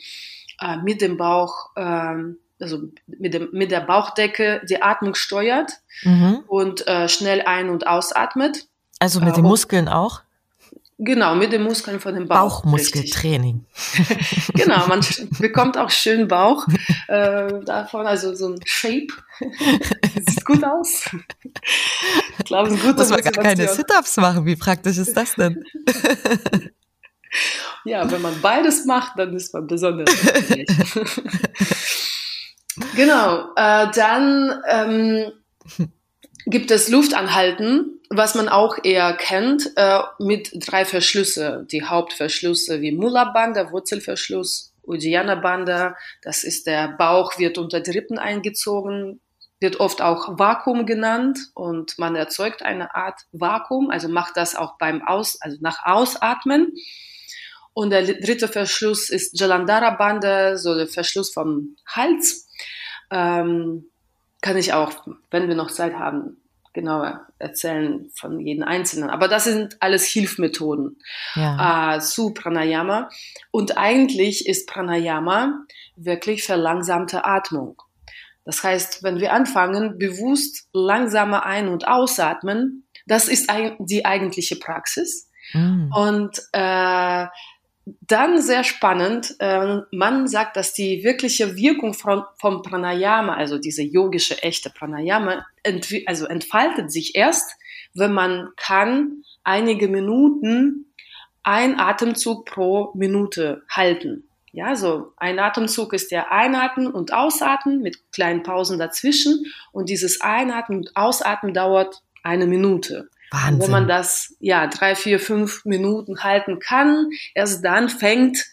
äh, 0.61 0.77
mit 0.79 1.01
dem 1.01 1.17
Bauch, 1.17 1.71
äh, 1.77 2.15
also 2.61 2.83
mit, 3.06 3.35
dem, 3.35 3.49
mit 3.53 3.71
der 3.71 3.81
Bauchdecke 3.81 4.62
die 4.69 4.83
Atmung 4.83 5.15
steuert 5.15 5.73
mhm. 6.03 6.45
und 6.47 6.87
äh, 6.87 7.09
schnell 7.09 7.43
ein- 7.43 7.71
und 7.71 7.87
ausatmet. 7.87 8.69
Also 8.99 9.21
mit 9.21 9.37
den 9.37 9.45
äh, 9.45 9.49
Muskeln 9.49 9.89
auch? 9.89 10.23
Genau, 10.99 11.35
mit 11.35 11.53
den 11.53 11.62
Muskeln 11.65 11.99
von 11.99 12.15
dem 12.15 12.29
Bauch. 12.29 12.62
Bauchmuskeltraining. 12.62 13.67
genau, 14.55 14.87
man 14.87 15.01
bekommt 15.41 15.77
auch 15.77 15.91
schön 15.91 16.29
Bauch 16.29 16.67
äh, 17.09 17.49
davon, 17.65 18.06
also 18.06 18.35
so 18.35 18.51
ein 18.51 18.61
Shape. 18.65 19.09
Sieht 20.29 20.45
gut 20.45 20.62
aus. 20.62 21.11
Ich 22.39 22.45
glaube, 22.45 22.69
es 22.69 22.77
ist 22.77 22.83
gut. 22.85 22.97
Muss 22.97 23.11
man 23.11 23.21
gar 23.23 23.33
keine 23.33 23.67
Sit-Ups 23.67 24.19
machen. 24.19 24.47
Wie 24.47 24.55
praktisch 24.55 24.99
ist 24.99 25.17
das 25.17 25.35
denn? 25.35 25.65
Ja, 27.84 28.10
wenn 28.10 28.22
man 28.22 28.40
beides 28.40 28.86
macht, 28.86 29.19
dann 29.19 29.34
ist 29.36 29.53
man 29.53 29.67
besonders 29.67 30.10
Genau, 32.96 33.50
äh, 33.56 33.86
dann 33.94 34.62
ähm, 34.69 35.32
gibt 36.46 36.70
es 36.70 36.88
Luftanhalten, 36.88 38.00
was 38.10 38.34
man 38.34 38.48
auch 38.48 38.79
eher 38.82 39.12
kennt, 39.14 39.70
äh, 39.76 40.00
mit 40.19 40.50
drei 40.55 40.84
Verschlüsse. 40.84 41.67
Die 41.70 41.84
Hauptverschlüsse 41.84 42.81
wie 42.81 42.93
Mulla-Banda, 42.93 43.70
Wurzelverschluss, 43.70 44.74
Uddiyana-Banda, 44.82 45.96
das 46.22 46.44
ist 46.44 46.67
der 46.67 46.88
Bauch, 46.88 47.38
wird 47.38 47.58
unter 47.58 47.81
die 47.81 47.93
Rippen 47.93 48.19
eingezogen, 48.19 49.20
wird 49.60 49.81
oft 49.81 50.03
auch 50.03 50.38
Vakuum 50.38 50.84
genannt 50.84 51.38
und 51.55 51.98
man 51.98 52.17
erzeugt 52.17 52.62
eine 52.62 52.94
Art 52.94 53.20
Vakuum, 53.32 53.91
also 53.91 54.08
macht 54.08 54.36
das 54.36 54.56
auch 54.56 54.79
beim 54.79 55.03
Aus, 55.03 55.41
also 55.41 55.56
nach 55.60 55.84
Ausatmen. 55.84 56.72
Und 57.74 57.90
der 57.90 58.04
dritte 58.04 58.48
Verschluss 58.48 59.10
ist 59.10 59.38
Jalandhara-Bande, 59.38 60.56
so 60.58 60.74
der 60.74 60.86
Verschluss 60.86 61.32
vom 61.32 61.76
Hals. 61.86 62.48
Ähm, 63.10 63.86
kann 64.40 64.56
ich 64.56 64.72
auch, 64.72 64.93
wenn 65.31 65.48
wir 65.48 65.56
noch 65.56 65.70
Zeit 65.70 65.94
haben, 65.94 66.36
genauer 66.72 67.26
erzählen 67.38 68.10
von 68.14 68.40
jedem 68.40 68.64
Einzelnen. 68.64 69.08
Aber 69.08 69.28
das 69.28 69.44
sind 69.44 69.76
alles 69.81 70.04
Hilfmethoden 70.04 70.98
ja. 71.34 71.96
äh, 71.96 72.00
zu 72.00 72.34
Pranayama. 72.34 73.08
Und 73.50 73.78
eigentlich 73.78 74.46
ist 74.46 74.69
Pranayama 74.69 75.64
wirklich 75.96 76.44
verlangsamte 76.44 77.24
Atmung. 77.24 77.81
Das 78.44 78.62
heißt, 78.62 79.02
wenn 79.02 79.20
wir 79.20 79.32
anfangen, 79.32 79.98
bewusst 79.98 80.69
langsamer 80.72 81.46
ein- 81.46 81.69
und 81.69 81.88
ausatmen, 81.88 82.86
das 83.06 83.28
ist 83.28 83.50
die 83.78 84.04
eigentliche 84.04 84.56
Praxis. 84.56 85.31
Mm. 85.52 85.93
Und 85.93 86.40
äh, 86.52 87.26
dann 87.86 88.41
sehr 88.41 88.64
spannend, 88.64 89.36
äh, 89.41 89.81
man 89.93 90.26
sagt, 90.26 90.56
dass 90.56 90.72
die 90.72 91.05
wirkliche 91.05 91.56
Wirkung 91.56 91.93
von, 91.93 92.24
vom 92.38 92.62
Pranayama, 92.62 93.34
also 93.34 93.58
diese 93.58 93.82
yogische 93.82 94.43
echte 94.43 94.70
Pranayama, 94.70 95.44
ent, 95.62 95.88
also 96.06 96.26
entfaltet 96.26 96.91
sich 96.91 97.14
erst, 97.14 97.56
wenn 97.93 98.12
man 98.12 98.50
kann 98.56 99.22
einige 99.43 99.88
Minuten 99.88 100.94
ein 101.43 101.79
Atemzug 101.79 102.46
pro 102.46 102.93
Minute 102.94 103.62
halten. 103.69 104.29
Ja, 104.53 104.76
so 104.76 105.12
ein 105.17 105.38
Atemzug 105.38 105.93
ist 105.93 106.10
der 106.10 106.31
Einatmen 106.32 106.86
und 106.86 107.12
Ausatmen 107.12 107.82
mit 107.82 108.12
kleinen 108.12 108.44
Pausen 108.44 108.79
dazwischen. 108.79 109.46
Und 109.72 109.88
dieses 109.88 110.20
Einatmen 110.20 110.79
und 110.79 110.96
Ausatmen 110.96 111.53
dauert 111.53 112.03
eine 112.22 112.46
Minute. 112.46 113.10
Wahnsinn. 113.34 113.60
Wenn 113.60 113.70
man 113.70 113.88
das 113.88 114.34
ja 114.38 114.67
drei, 114.67 114.94
vier, 114.94 115.19
fünf 115.19 115.64
Minuten 115.64 116.22
halten 116.22 116.60
kann, 116.60 117.10
erst 117.34 117.64
dann 117.64 117.88
fängt 117.88 118.44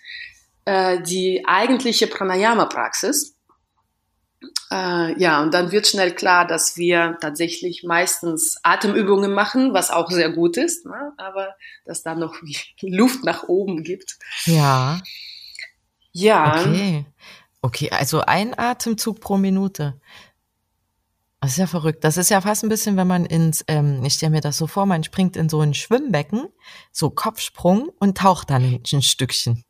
äh, 0.65 1.01
die 1.01 1.43
eigentliche 1.45 2.07
Pranayama-Praxis. 2.07 3.37
Äh, 4.71 5.19
ja, 5.21 5.41
und 5.41 5.53
dann 5.53 5.71
wird 5.71 5.87
schnell 5.87 6.13
klar, 6.13 6.47
dass 6.47 6.77
wir 6.77 7.17
tatsächlich 7.21 7.83
meistens 7.83 8.57
Atemübungen 8.63 9.33
machen, 9.33 9.73
was 9.73 9.91
auch 9.91 10.09
sehr 10.09 10.31
gut 10.31 10.57
ist, 10.57 10.85
ne? 10.85 11.13
aber 11.17 11.55
dass 11.85 12.03
da 12.03 12.15
noch 12.15 12.35
Luft 12.81 13.23
nach 13.23 13.43
oben 13.43 13.83
gibt. 13.83 14.17
Ja. 14.45 14.99
Ja. 16.11 16.59
Okay. 16.59 17.05
Okay, 17.63 17.91
also 17.91 18.21
ein 18.21 18.57
Atemzug 18.57 19.19
pro 19.19 19.37
Minute. 19.37 20.01
Das 21.41 21.51
ist 21.53 21.57
ja 21.57 21.65
verrückt. 21.65 22.03
Das 22.03 22.17
ist 22.17 22.29
ja 22.29 22.39
fast 22.39 22.63
ein 22.63 22.69
bisschen, 22.69 22.97
wenn 22.97 23.07
man 23.07 23.25
ins, 23.25 23.65
ähm, 23.67 24.05
ich 24.05 24.13
stelle 24.13 24.29
mir 24.29 24.41
das 24.41 24.59
so 24.59 24.67
vor, 24.67 24.85
man 24.85 25.03
springt 25.03 25.35
in 25.35 25.49
so 25.49 25.59
ein 25.59 25.73
Schwimmbecken, 25.73 26.47
so 26.91 27.09
Kopfsprung 27.09 27.89
und 27.99 28.15
taucht 28.15 28.51
dann 28.51 28.63
ein 28.63 29.01
Stückchen. 29.01 29.63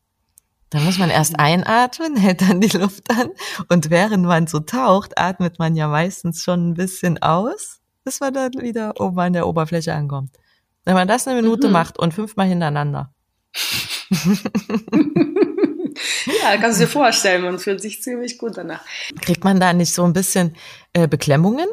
Da 0.70 0.80
muss 0.80 0.98
man 0.98 1.10
erst 1.10 1.40
einatmen, 1.40 2.18
hält 2.22 2.42
dann 2.42 2.60
die 2.60 2.78
Luft 2.78 3.10
an 3.10 3.30
und 3.70 3.90
während 3.90 4.26
man 4.26 4.48
so 4.48 4.60
taucht, 4.60 5.18
atmet 5.18 5.60
man 5.60 5.78
ja 5.78 5.88
meistens 5.88 6.44
schon 6.44 6.72
ein 6.72 6.74
bisschen 6.74 7.22
aus, 7.22 7.80
bis 8.04 8.20
man 8.20 8.34
dann 8.34 8.52
wieder 8.54 9.00
oben 9.00 9.20
an 9.20 9.34
der 9.34 9.48
Oberfläche 9.48 9.94
ankommt. 9.94 10.36
Wenn 10.84 10.96
man 10.96 11.08
das 11.08 11.26
eine 11.26 11.42
Minute 11.42 11.68
mhm. 11.68 11.74
macht 11.74 11.98
und 11.98 12.14
fünfmal 12.14 12.48
hintereinander. 12.48 13.14
ja, 16.42 16.58
kannst 16.58 16.80
du 16.80 16.86
dir 16.86 16.92
vorstellen, 16.92 17.44
man 17.44 17.60
fühlt 17.60 17.82
sich 17.82 18.02
ziemlich 18.02 18.38
gut 18.38 18.58
danach. 18.58 18.84
Kriegt 19.22 19.44
man 19.44 19.60
da 19.60 19.74
nicht 19.74 19.94
so 19.94 20.04
ein 20.04 20.14
bisschen 20.14 20.56
äh, 20.94 21.08
Beklemmungen, 21.08 21.68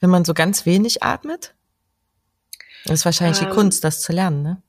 wenn 0.00 0.10
man 0.10 0.24
so 0.24 0.34
ganz 0.34 0.66
wenig 0.66 1.02
atmet? 1.02 1.54
Das 2.84 3.00
ist 3.00 3.04
wahrscheinlich 3.04 3.42
ähm, 3.42 3.48
die 3.48 3.54
Kunst, 3.54 3.84
das 3.84 4.00
zu 4.00 4.12
lernen, 4.12 4.42
ne? 4.42 4.62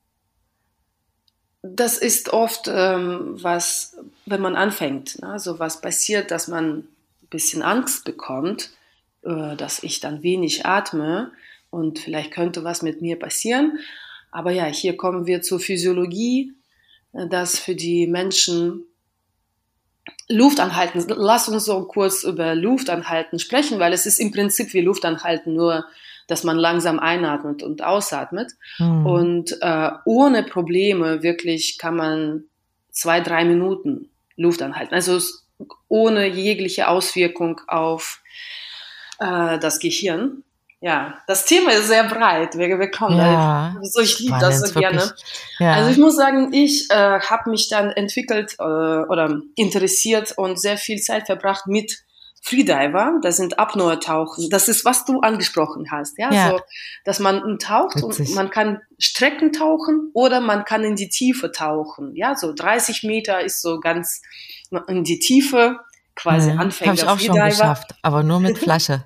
Das 1.63 1.99
ist 1.99 2.29
oft 2.33 2.67
ähm, 2.67 3.35
was, 3.41 3.95
wenn 4.25 4.41
man 4.41 4.55
anfängt, 4.55 5.21
ne? 5.21 5.37
so 5.37 5.59
was 5.59 5.79
passiert, 5.79 6.31
dass 6.31 6.47
man 6.47 6.79
ein 6.79 6.87
bisschen 7.29 7.61
Angst 7.61 8.03
bekommt, 8.03 8.71
äh, 9.21 9.55
dass 9.55 9.83
ich 9.83 9.99
dann 9.99 10.23
wenig 10.23 10.65
atme 10.65 11.31
und 11.69 11.99
vielleicht 11.99 12.31
könnte 12.31 12.63
was 12.63 12.81
mit 12.81 13.03
mir 13.03 13.19
passieren. 13.19 13.77
Aber 14.31 14.51
ja, 14.51 14.65
hier 14.65 14.97
kommen 14.97 15.27
wir 15.27 15.43
zur 15.43 15.59
Physiologie, 15.59 16.53
dass 17.13 17.59
für 17.59 17.75
die 17.75 18.07
Menschen 18.07 18.85
Luft 20.27 20.59
anhalten. 20.59 21.03
Lass 21.09 21.47
uns 21.49 21.65
so 21.65 21.83
kurz 21.85 22.23
über 22.23 22.55
Luft 22.55 22.89
anhalten 22.89 23.39
sprechen, 23.39 23.79
weil 23.79 23.93
es 23.93 24.05
ist 24.05 24.19
im 24.19 24.31
Prinzip 24.31 24.73
wie 24.73 24.81
Luft 24.81 25.05
anhalten, 25.05 25.53
nur 25.53 25.85
dass 26.27 26.43
man 26.43 26.57
langsam 26.57 26.99
einatmet 26.99 27.61
und 27.61 27.83
ausatmet. 27.83 28.53
Mhm. 28.79 29.05
Und 29.05 29.57
äh, 29.61 29.91
ohne 30.05 30.43
Probleme 30.43 31.23
wirklich 31.23 31.77
kann 31.77 31.95
man 31.95 32.43
zwei, 32.91 33.19
drei 33.19 33.43
Minuten 33.43 34.09
Luft 34.37 34.61
anhalten. 34.61 34.93
Also 34.93 35.19
ohne 35.87 36.27
jegliche 36.27 36.87
Auswirkung 36.87 37.61
auf 37.67 38.21
äh, 39.19 39.59
das 39.59 39.79
Gehirn. 39.79 40.43
Ja, 40.83 41.19
das 41.27 41.45
Thema 41.45 41.71
ist 41.73 41.87
sehr 41.87 42.05
breit. 42.05 42.57
Wir, 42.57 42.79
wir 42.79 42.89
kommen 42.89 43.15
ja, 43.15 43.75
da, 43.75 43.79
so 43.83 44.01
ich 44.01 44.19
liebe 44.19 44.37
das 44.39 44.61
so 44.61 44.79
gerne. 44.79 45.13
Ja. 45.59 45.73
Also 45.73 45.91
ich 45.91 45.97
muss 45.97 46.15
sagen, 46.15 46.53
ich 46.53 46.89
äh, 46.89 47.19
habe 47.19 47.51
mich 47.51 47.69
dann 47.69 47.91
entwickelt 47.91 48.55
äh, 48.57 48.63
oder 48.63 49.41
interessiert 49.55 50.33
und 50.37 50.59
sehr 50.59 50.77
viel 50.77 50.99
Zeit 50.99 51.27
verbracht 51.27 51.67
mit 51.67 52.03
Freediver, 52.43 53.19
das 53.21 53.37
sind 53.37 53.59
Apnoe-Tauchen. 53.59 54.49
Das 54.49 54.67
ist, 54.67 54.83
was 54.83 55.05
du 55.05 55.19
angesprochen 55.19 55.91
hast, 55.91 56.17
ja, 56.17 56.33
ja. 56.33 56.49
so, 56.49 56.59
dass 57.05 57.19
man 57.19 57.59
taucht 57.59 57.97
Witzig. 57.97 58.29
und 58.29 58.35
man 58.35 58.49
kann 58.49 58.81
Strecken 58.97 59.53
tauchen 59.53 60.09
oder 60.13 60.41
man 60.41 60.65
kann 60.65 60.83
in 60.83 60.95
die 60.95 61.09
Tiefe 61.09 61.51
tauchen, 61.51 62.15
ja, 62.15 62.35
so 62.35 62.51
30 62.51 63.03
Meter 63.03 63.41
ist 63.41 63.61
so 63.61 63.79
ganz 63.79 64.23
in 64.87 65.03
die 65.03 65.19
Tiefe, 65.19 65.79
quasi 66.15 66.49
ja, 66.49 66.55
Anfänger. 66.55 66.91
Habe 66.91 66.99
ich 66.99 67.07
auch 67.07 67.19
schon 67.19 67.45
geschafft, 67.45 67.95
aber 68.01 68.23
nur 68.23 68.39
mit 68.39 68.57
Flasche. 68.57 69.05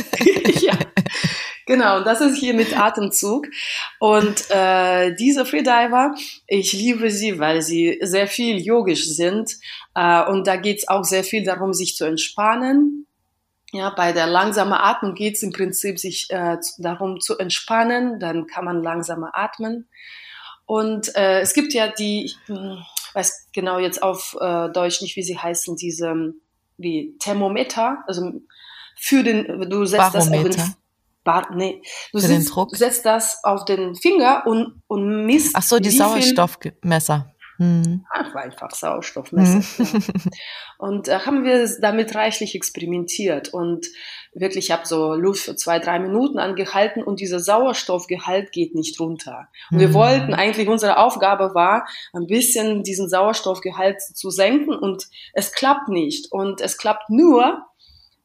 ja, 0.60 0.74
Genau, 1.70 2.02
das 2.02 2.20
ist 2.20 2.36
hier 2.36 2.52
mit 2.52 2.76
Atemzug. 2.76 3.46
Und 4.00 4.50
äh, 4.50 5.14
diese 5.14 5.46
Freediver, 5.46 6.16
ich 6.48 6.72
liebe 6.72 7.12
sie, 7.12 7.38
weil 7.38 7.62
sie 7.62 7.96
sehr 8.02 8.26
viel 8.26 8.58
yogisch 8.58 9.06
sind. 9.06 9.52
Äh, 9.94 10.24
und 10.24 10.48
da 10.48 10.56
geht 10.56 10.78
es 10.78 10.88
auch 10.88 11.04
sehr 11.04 11.22
viel 11.22 11.44
darum, 11.44 11.72
sich 11.72 11.94
zu 11.94 12.06
entspannen. 12.06 13.06
Ja, 13.70 13.90
bei 13.90 14.12
der 14.12 14.26
langsamen 14.26 14.72
Atmung 14.72 15.14
geht 15.14 15.36
es 15.36 15.44
im 15.44 15.52
Prinzip 15.52 16.00
sich 16.00 16.26
äh, 16.30 16.56
darum 16.78 17.20
zu 17.20 17.38
entspannen, 17.38 18.18
dann 18.18 18.48
kann 18.48 18.64
man 18.64 18.82
langsamer 18.82 19.30
atmen. 19.34 19.88
Und 20.66 21.14
äh, 21.14 21.38
es 21.38 21.54
gibt 21.54 21.72
ja 21.72 21.86
die, 21.86 22.32
hm, 22.46 22.78
weiß 23.14 23.48
genau 23.52 23.78
jetzt 23.78 24.02
auf 24.02 24.36
äh, 24.40 24.68
Deutsch 24.70 25.02
nicht, 25.02 25.16
wie 25.16 25.22
sie 25.22 25.38
heißen, 25.38 25.76
diese 25.76 26.34
wie 26.76 27.16
Thermometer, 27.18 27.98
also 28.06 28.32
für 28.96 29.22
den, 29.22 29.68
du 29.68 29.84
setzt 29.84 30.12
Barometer. 30.12 30.48
das 30.48 30.58
auf 30.58 30.66
den 30.66 30.74
Bar, 31.22 31.54
nee. 31.54 31.82
Du 32.12 32.18
sitzt, 32.18 32.54
setzt 32.70 33.04
das 33.04 33.44
auf 33.44 33.66
den 33.66 33.94
Finger 33.94 34.44
und, 34.46 34.82
und 34.86 35.26
misst. 35.26 35.54
Ach 35.54 35.62
so, 35.62 35.78
die 35.78 35.90
Sauerstoffmesser. 35.90 37.34
Hm. 37.60 38.06
Ach, 38.08 38.34
einfach 38.36 38.70
Sauerstoffmesser. 38.70 39.60
Hm. 39.84 40.02
Ja. 40.02 40.30
Und 40.78 41.08
äh, 41.08 41.18
haben 41.18 41.44
wir 41.44 41.68
damit 41.82 42.14
reichlich 42.14 42.54
experimentiert 42.54 43.52
und 43.52 43.86
wirklich, 44.32 44.66
ich 44.66 44.70
habe 44.70 44.86
so 44.86 45.12
Luft 45.12 45.42
für 45.42 45.56
zwei, 45.56 45.78
drei 45.78 45.98
Minuten 45.98 46.38
angehalten 46.38 47.02
und 47.02 47.20
dieser 47.20 47.38
Sauerstoffgehalt 47.38 48.52
geht 48.52 48.74
nicht 48.74 48.98
runter. 48.98 49.48
Und 49.70 49.78
hm. 49.78 49.80
wir 49.80 49.92
wollten 49.92 50.32
eigentlich, 50.32 50.68
unsere 50.68 50.96
Aufgabe 50.96 51.54
war, 51.54 51.86
ein 52.14 52.26
bisschen 52.26 52.82
diesen 52.82 53.10
Sauerstoffgehalt 53.10 54.00
zu 54.00 54.30
senken 54.30 54.74
und 54.74 55.08
es 55.34 55.52
klappt 55.52 55.90
nicht. 55.90 56.32
Und 56.32 56.62
es 56.62 56.78
klappt 56.78 57.10
nur, 57.10 57.66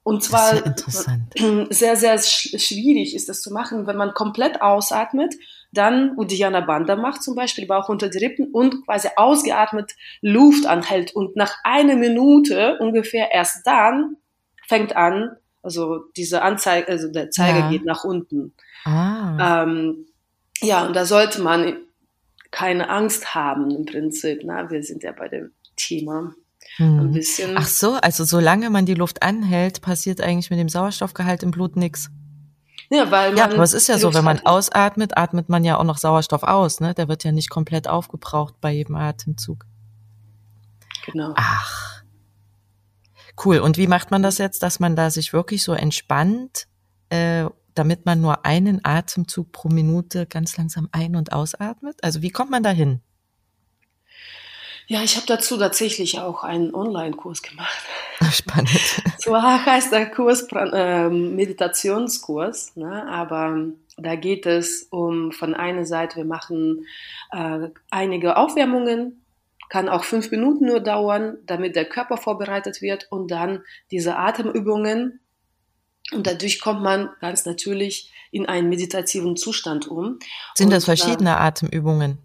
und 0.04 0.24
zwar 0.24 0.54
sehr, 1.72 1.98
sehr 1.98 2.20
schwierig 2.20 3.16
ist 3.16 3.28
das 3.28 3.42
zu 3.42 3.52
machen, 3.52 3.86
wenn 3.86 3.98
man 3.98 4.14
komplett 4.14 4.62
ausatmet, 4.62 5.36
dann 5.78 6.18
Uddiyana 6.18 6.62
Bandha 6.62 6.96
macht 6.96 7.22
zum 7.22 7.36
Beispiel, 7.36 7.68
Bauch 7.68 7.90
unter 7.90 8.10
die 8.10 8.18
Rippen 8.18 8.52
und 8.52 8.86
quasi 8.86 9.10
ausgeatmet 9.16 9.94
Luft 10.22 10.66
anhält 10.66 11.16
und 11.16 11.36
nach 11.36 11.54
einer 11.64 11.96
Minute 11.96 12.78
ungefähr 12.80 13.32
erst 13.32 13.66
dann 13.68 14.18
fängt 14.68 14.96
an, 14.96 15.36
also 15.62 16.06
diese 16.16 16.42
Anzeige, 16.42 16.88
also 16.88 17.12
der 17.12 17.32
Zeiger 17.32 17.60
ja. 17.60 17.70
geht 17.70 17.86
nach 17.86 18.04
unten. 18.04 18.54
Ah. 18.86 19.64
Ähm, 19.64 20.06
ja, 20.62 20.86
und 20.86 20.96
da 20.96 21.06
sollte 21.06 21.42
man 21.42 21.78
keine 22.52 22.90
Angst 22.90 23.36
haben 23.36 23.72
im 23.72 23.86
Prinzip. 23.86 24.42
Na, 24.46 24.70
wir 24.70 24.82
sind 24.84 25.04
ja 25.04 25.12
bei 25.12 25.28
dem 25.28 25.52
Thema. 25.76 26.34
Hm. 26.78 27.00
Ein 27.00 27.12
bisschen. 27.12 27.58
Ach 27.58 27.68
so, 27.68 27.94
also 27.94 28.24
solange 28.24 28.70
man 28.70 28.86
die 28.86 28.94
Luft 28.94 29.24
anhält, 29.24 29.82
passiert 29.82 30.22
eigentlich 30.22 30.50
mit 30.50 30.60
dem 30.60 30.70
Sauerstoffgehalt 30.70 31.44
im 31.44 31.52
Blut 31.52 31.76
nichts. 31.76 32.10
Ja, 32.90 33.10
weil 33.12 33.30
man. 33.30 33.38
Ja, 33.38 33.46
aber 33.46 33.64
es 33.64 33.74
ist 33.74 33.88
ja 33.88 33.98
so, 33.98 34.14
wenn 34.14 34.24
man 34.24 34.46
ausatmet, 34.46 35.18
atmet 35.18 35.50
man 35.50 35.64
ja 35.64 35.78
auch 35.78 35.84
noch 35.84 35.98
Sauerstoff 35.98 36.44
aus, 36.44 36.80
ne? 36.80 36.94
Der 36.94 37.08
wird 37.08 37.24
ja 37.24 37.32
nicht 37.32 37.50
komplett 37.50 37.88
aufgebraucht 37.88 38.56
bei 38.62 38.72
jedem 38.72 38.96
Atemzug. 38.96 39.66
Genau. 41.06 41.34
Ach. 41.36 42.04
Cool. 43.44 43.60
Und 43.60 43.78
wie 43.78 43.88
macht 43.88 44.12
man 44.12 44.24
das 44.24 44.38
jetzt, 44.38 44.64
dass 44.64 44.80
man 44.80 44.96
da 44.96 45.10
sich 45.10 45.34
wirklich 45.34 45.64
so 45.64 45.74
entspannt, 45.74 46.68
äh, 47.10 47.46
damit 47.74 48.06
man 48.06 48.22
nur 48.22 48.46
einen 48.46 48.84
Atemzug 48.84 49.52
pro 49.52 49.68
Minute 49.70 50.26
ganz 50.26 50.58
langsam 50.58 50.88
ein- 50.92 51.16
und 51.16 51.34
ausatmet? 51.34 52.04
Also 52.04 52.22
wie 52.22 52.32
kommt 52.32 52.52
man 52.52 52.64
da 52.64 52.70
hin? 52.70 53.02
Ja, 54.88 55.02
ich 55.02 55.16
habe 55.16 55.26
dazu 55.26 55.58
tatsächlich 55.58 56.20
auch 56.20 56.44
einen 56.44 56.74
Online-Kurs 56.74 57.42
gemacht. 57.42 57.84
Spannend. 58.32 58.70
So 59.18 59.36
heißt 59.42 59.92
der 59.92 60.12
Kurs 60.12 60.48
äh, 60.52 61.10
Meditationskurs, 61.10 62.76
ne? 62.76 63.08
aber 63.10 63.70
da 63.98 64.16
geht 64.16 64.46
es 64.46 64.84
um 64.92 65.32
von 65.32 65.56
einer 65.56 65.86
Seite, 65.86 66.18
wir 66.18 66.26
machen 66.26 66.86
äh, 67.32 67.70
einige 67.90 68.38
Aufwärmungen, 68.38 69.26
kann 69.70 69.90
auch 69.90 70.04
fünf 70.04 70.30
Minuten 70.30 70.68
nur 70.68 70.80
dauern, 70.80 71.38
damit 71.48 71.76
der 71.76 71.86
Körper 71.86 72.18
vorbereitet 72.18 72.84
wird 72.84 73.08
und 73.10 73.32
dann 73.32 73.64
diese 73.90 74.16
Atemübungen 74.16 75.22
und 76.12 76.28
dadurch 76.28 76.62
kommt 76.62 76.84
man 76.84 77.10
ganz 77.20 77.46
natürlich 77.46 78.12
in 78.32 78.46
einen 78.46 78.70
meditativen 78.70 79.38
Zustand 79.38 79.88
um. 79.88 80.20
Sind 80.54 80.68
und, 80.68 80.74
das 80.74 80.86
verschiedene 80.86 81.32
äh, 81.32 81.34
Atemübungen? 81.34 82.20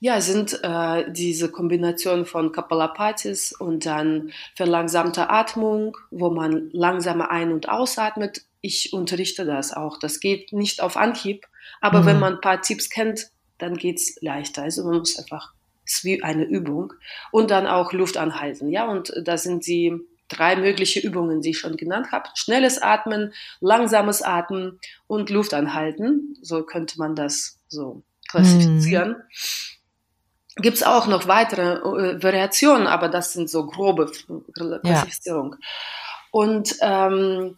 Ja, 0.00 0.20
sind 0.20 0.58
äh, 0.62 1.10
diese 1.12 1.50
Kombination 1.50 2.24
von 2.24 2.52
Kapalapatis 2.52 3.52
und 3.52 3.86
dann 3.86 4.32
verlangsamter 4.56 5.30
Atmung, 5.30 5.96
wo 6.10 6.30
man 6.30 6.70
langsamer 6.72 7.30
ein- 7.30 7.52
und 7.52 7.68
ausatmet. 7.68 8.42
Ich 8.60 8.92
unterrichte 8.92 9.44
das 9.44 9.72
auch. 9.72 9.98
Das 9.98 10.20
geht 10.20 10.52
nicht 10.52 10.82
auf 10.82 10.96
Anhieb, 10.96 11.46
aber 11.80 12.00
mhm. 12.00 12.06
wenn 12.06 12.18
man 12.18 12.34
ein 12.34 12.40
paar 12.40 12.62
Tipps 12.62 12.90
kennt, 12.90 13.30
dann 13.58 13.76
geht's 13.76 14.20
leichter. 14.22 14.62
Also 14.62 14.84
man 14.84 14.98
muss 14.98 15.18
einfach 15.18 15.52
ist 15.88 16.04
wie 16.04 16.22
eine 16.22 16.44
Übung. 16.44 16.92
Und 17.32 17.50
dann 17.50 17.66
auch 17.66 17.92
Luft 17.92 18.16
anhalten. 18.16 18.70
Ja, 18.70 18.86
und 18.86 19.12
da 19.24 19.36
sind 19.36 19.66
die 19.66 19.94
drei 20.28 20.56
mögliche 20.56 21.00
Übungen, 21.00 21.40
die 21.40 21.50
ich 21.50 21.58
schon 21.58 21.76
genannt 21.76 22.12
habe. 22.12 22.28
Schnelles 22.34 22.80
Atmen, 22.80 23.32
langsames 23.60 24.22
Atmen 24.22 24.78
und 25.06 25.30
Luft 25.30 25.54
anhalten. 25.54 26.36
So 26.42 26.62
könnte 26.62 26.98
man 26.98 27.16
das 27.16 27.58
so 27.68 28.02
klassifizieren. 28.28 29.10
Mhm. 29.10 30.62
Gibt 30.62 30.76
es 30.76 30.82
auch 30.82 31.06
noch 31.06 31.28
weitere 31.28 31.74
äh, 31.74 32.22
Variationen, 32.22 32.86
aber 32.86 33.08
das 33.08 33.32
sind 33.32 33.48
so 33.48 33.66
grobe 33.66 34.10
Klassifizierung. 34.82 35.52
Ja. 35.52 35.66
Und 36.30 36.76
ähm, 36.80 37.56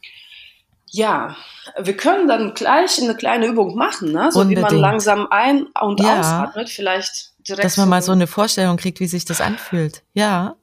ja, 0.87 1.37
wir 1.79 1.97
können 1.97 2.29
dann 2.29 2.55
gleich 2.55 3.01
eine 3.01 3.15
kleine 3.15 3.47
Übung 3.47 3.77
machen, 3.77 4.13
ne? 4.13 4.31
so 4.33 4.41
Unbedingt. 4.41 4.71
wie 4.71 4.75
man 4.75 4.81
langsam 4.81 5.29
ein- 5.31 5.67
und 5.81 6.01
ja. 6.01 6.21
ausatmet. 6.21 6.69
Vielleicht 6.69 7.33
direkt. 7.49 7.65
Dass 7.65 7.77
man 7.77 7.87
so 7.87 7.91
mal 7.91 8.03
so 8.03 8.13
eine 8.13 8.27
Vorstellung 8.27 8.77
kriegt, 8.77 9.01
wie 9.01 9.07
sich 9.07 9.25
das 9.25 9.41
anfühlt. 9.41 10.03
Ja. 10.13 10.57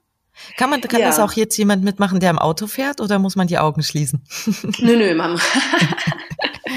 Kann 0.58 0.70
man, 0.70 0.82
kann 0.82 1.00
ja. 1.00 1.08
das 1.08 1.20
auch 1.20 1.34
jetzt 1.34 1.58
jemand 1.58 1.84
mitmachen, 1.84 2.20
der 2.20 2.30
im 2.30 2.38
Auto 2.38 2.68
fährt 2.68 3.02
oder 3.02 3.18
muss 3.18 3.36
man 3.36 3.48
die 3.48 3.58
Augen 3.58 3.82
schließen? 3.82 4.22
Nö, 4.78 4.96
nö, 4.96 5.16
man. 5.16 5.40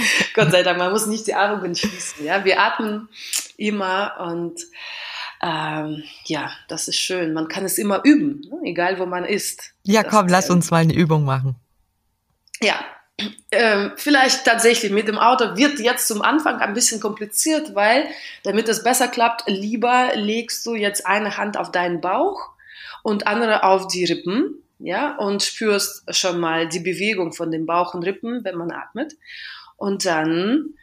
Gott 0.35 0.51
sei 0.51 0.63
Dank, 0.63 0.79
man 0.79 0.93
muss 0.93 1.07
nicht 1.07 1.27
die 1.27 1.35
Augen 1.35 1.75
schließen. 1.75 2.25
Ja, 2.25 2.45
wir 2.45 2.61
atmen 2.61 3.09
immer 3.57 4.15
und 4.21 4.61
ähm, 5.43 6.03
ja, 6.27 6.51
das 6.69 6.89
ist 6.89 6.99
schön. 6.99 7.33
Man 7.33 7.49
kann 7.49 7.65
es 7.65 7.79
immer 7.79 8.03
üben, 8.05 8.43
ne? 8.51 8.71
egal 8.71 8.99
wo 8.99 9.07
man 9.07 9.25
ist. 9.25 9.73
Ja, 9.85 10.03
komm, 10.03 10.29
lass 10.29 10.51
uns 10.51 10.71
mal 10.71 10.79
eine 10.79 10.95
Übung 10.95 11.25
machen. 11.25 11.57
Ja, 12.63 12.85
ähm, 13.51 13.93
vielleicht 13.97 14.45
tatsächlich 14.45 14.93
mit 14.93 15.09
dem 15.09 15.19
Auto 15.19 15.57
wird 15.57 15.79
jetzt 15.81 16.09
zum 16.09 16.23
Anfang 16.23 16.61
ein 16.61 16.75
bisschen 16.75 17.01
kompliziert, 17.01 17.75
weil 17.75 18.07
damit 18.45 18.69
es 18.69 18.83
besser 18.83 19.09
klappt, 19.09 19.45
lieber 19.47 20.11
legst 20.15 20.65
du 20.67 20.75
jetzt 20.75 21.07
eine 21.07 21.37
Hand 21.37 21.57
auf 21.57 21.73
deinen 21.73 22.01
Bauch 22.01 22.51
und 23.03 23.27
andere 23.27 23.65
auf 23.65 23.89
die 23.89 24.05
Rippen, 24.05 24.63
ja, 24.79 25.17
und 25.17 25.43
spürst 25.43 26.15
schon 26.15 26.41
mal 26.41 26.69
die 26.69 26.81
Bewegung 26.81 27.33
von 27.33 27.51
den 27.51 27.67
Bauch 27.67 27.95
und 27.95 28.03
Rippen, 28.03 28.45
wenn 28.45 28.57
man 28.57 28.71
atmet. 28.71 29.15
Und 29.81 30.05
dann 30.05 30.75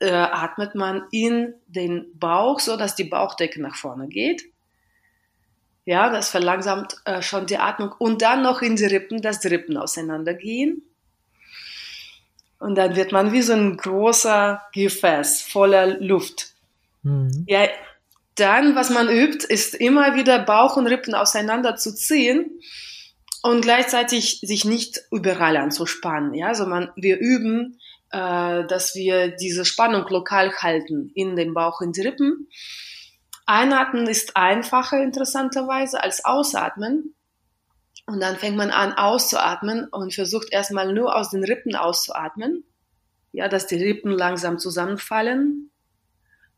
äh, 0.00 0.10
atmet 0.10 0.74
man 0.74 1.04
in 1.10 1.52
den 1.66 2.06
Bauch, 2.18 2.60
so 2.60 2.78
dass 2.78 2.94
die 2.94 3.04
Bauchdecke 3.04 3.60
nach 3.60 3.76
vorne 3.76 4.08
geht. 4.08 4.42
Ja, 5.84 6.08
das 6.08 6.30
verlangsamt 6.30 6.96
äh, 7.04 7.20
schon 7.20 7.46
die 7.46 7.58
Atmung. 7.58 7.92
Und 7.98 8.22
dann 8.22 8.42
noch 8.42 8.62
in 8.62 8.76
die 8.76 8.86
Rippen, 8.86 9.20
dass 9.20 9.40
die 9.40 9.48
Rippen 9.48 9.76
auseinandergehen. 9.76 10.82
Und 12.58 12.76
dann 12.76 12.96
wird 12.96 13.12
man 13.12 13.32
wie 13.32 13.42
so 13.42 13.52
ein 13.52 13.76
großer 13.76 14.62
Gefäß 14.72 15.42
voller 15.42 16.00
Luft. 16.00 16.54
Mhm. 17.02 17.44
Ja, 17.46 17.68
dann, 18.36 18.76
was 18.76 18.88
man 18.88 19.10
übt, 19.10 19.46
ist 19.46 19.74
immer 19.74 20.14
wieder 20.14 20.38
Bauch 20.38 20.78
und 20.78 20.86
Rippen 20.86 21.14
auseinanderzuziehen 21.14 22.62
und 23.42 23.60
gleichzeitig 23.60 24.40
sich 24.40 24.64
nicht 24.64 25.02
überall 25.10 25.58
anzuspannen. 25.58 26.32
Ja, 26.32 26.48
also 26.48 26.64
man, 26.64 26.90
wir 26.96 27.18
üben, 27.18 27.78
dass 28.10 28.94
wir 28.94 29.36
diese 29.36 29.64
Spannung 29.64 30.06
lokal 30.08 30.52
halten 30.56 31.10
in 31.14 31.36
den 31.36 31.54
Bauch 31.54 31.80
und 31.80 31.96
die 31.96 32.02
Rippen. 32.02 32.48
Einatmen 33.46 34.06
ist 34.06 34.36
einfacher 34.36 35.02
interessanterweise 35.02 36.02
als 36.02 36.24
Ausatmen. 36.24 37.14
Und 38.06 38.20
dann 38.20 38.36
fängt 38.36 38.56
man 38.56 38.70
an 38.70 38.92
auszuatmen 38.92 39.88
und 39.88 40.14
versucht 40.14 40.52
erstmal 40.52 40.92
nur 40.92 41.16
aus 41.16 41.30
den 41.30 41.42
Rippen 41.42 41.74
auszuatmen. 41.74 42.64
Ja, 43.32 43.48
dass 43.48 43.66
die 43.66 43.82
Rippen 43.82 44.12
langsam 44.12 44.58
zusammenfallen 44.58 45.70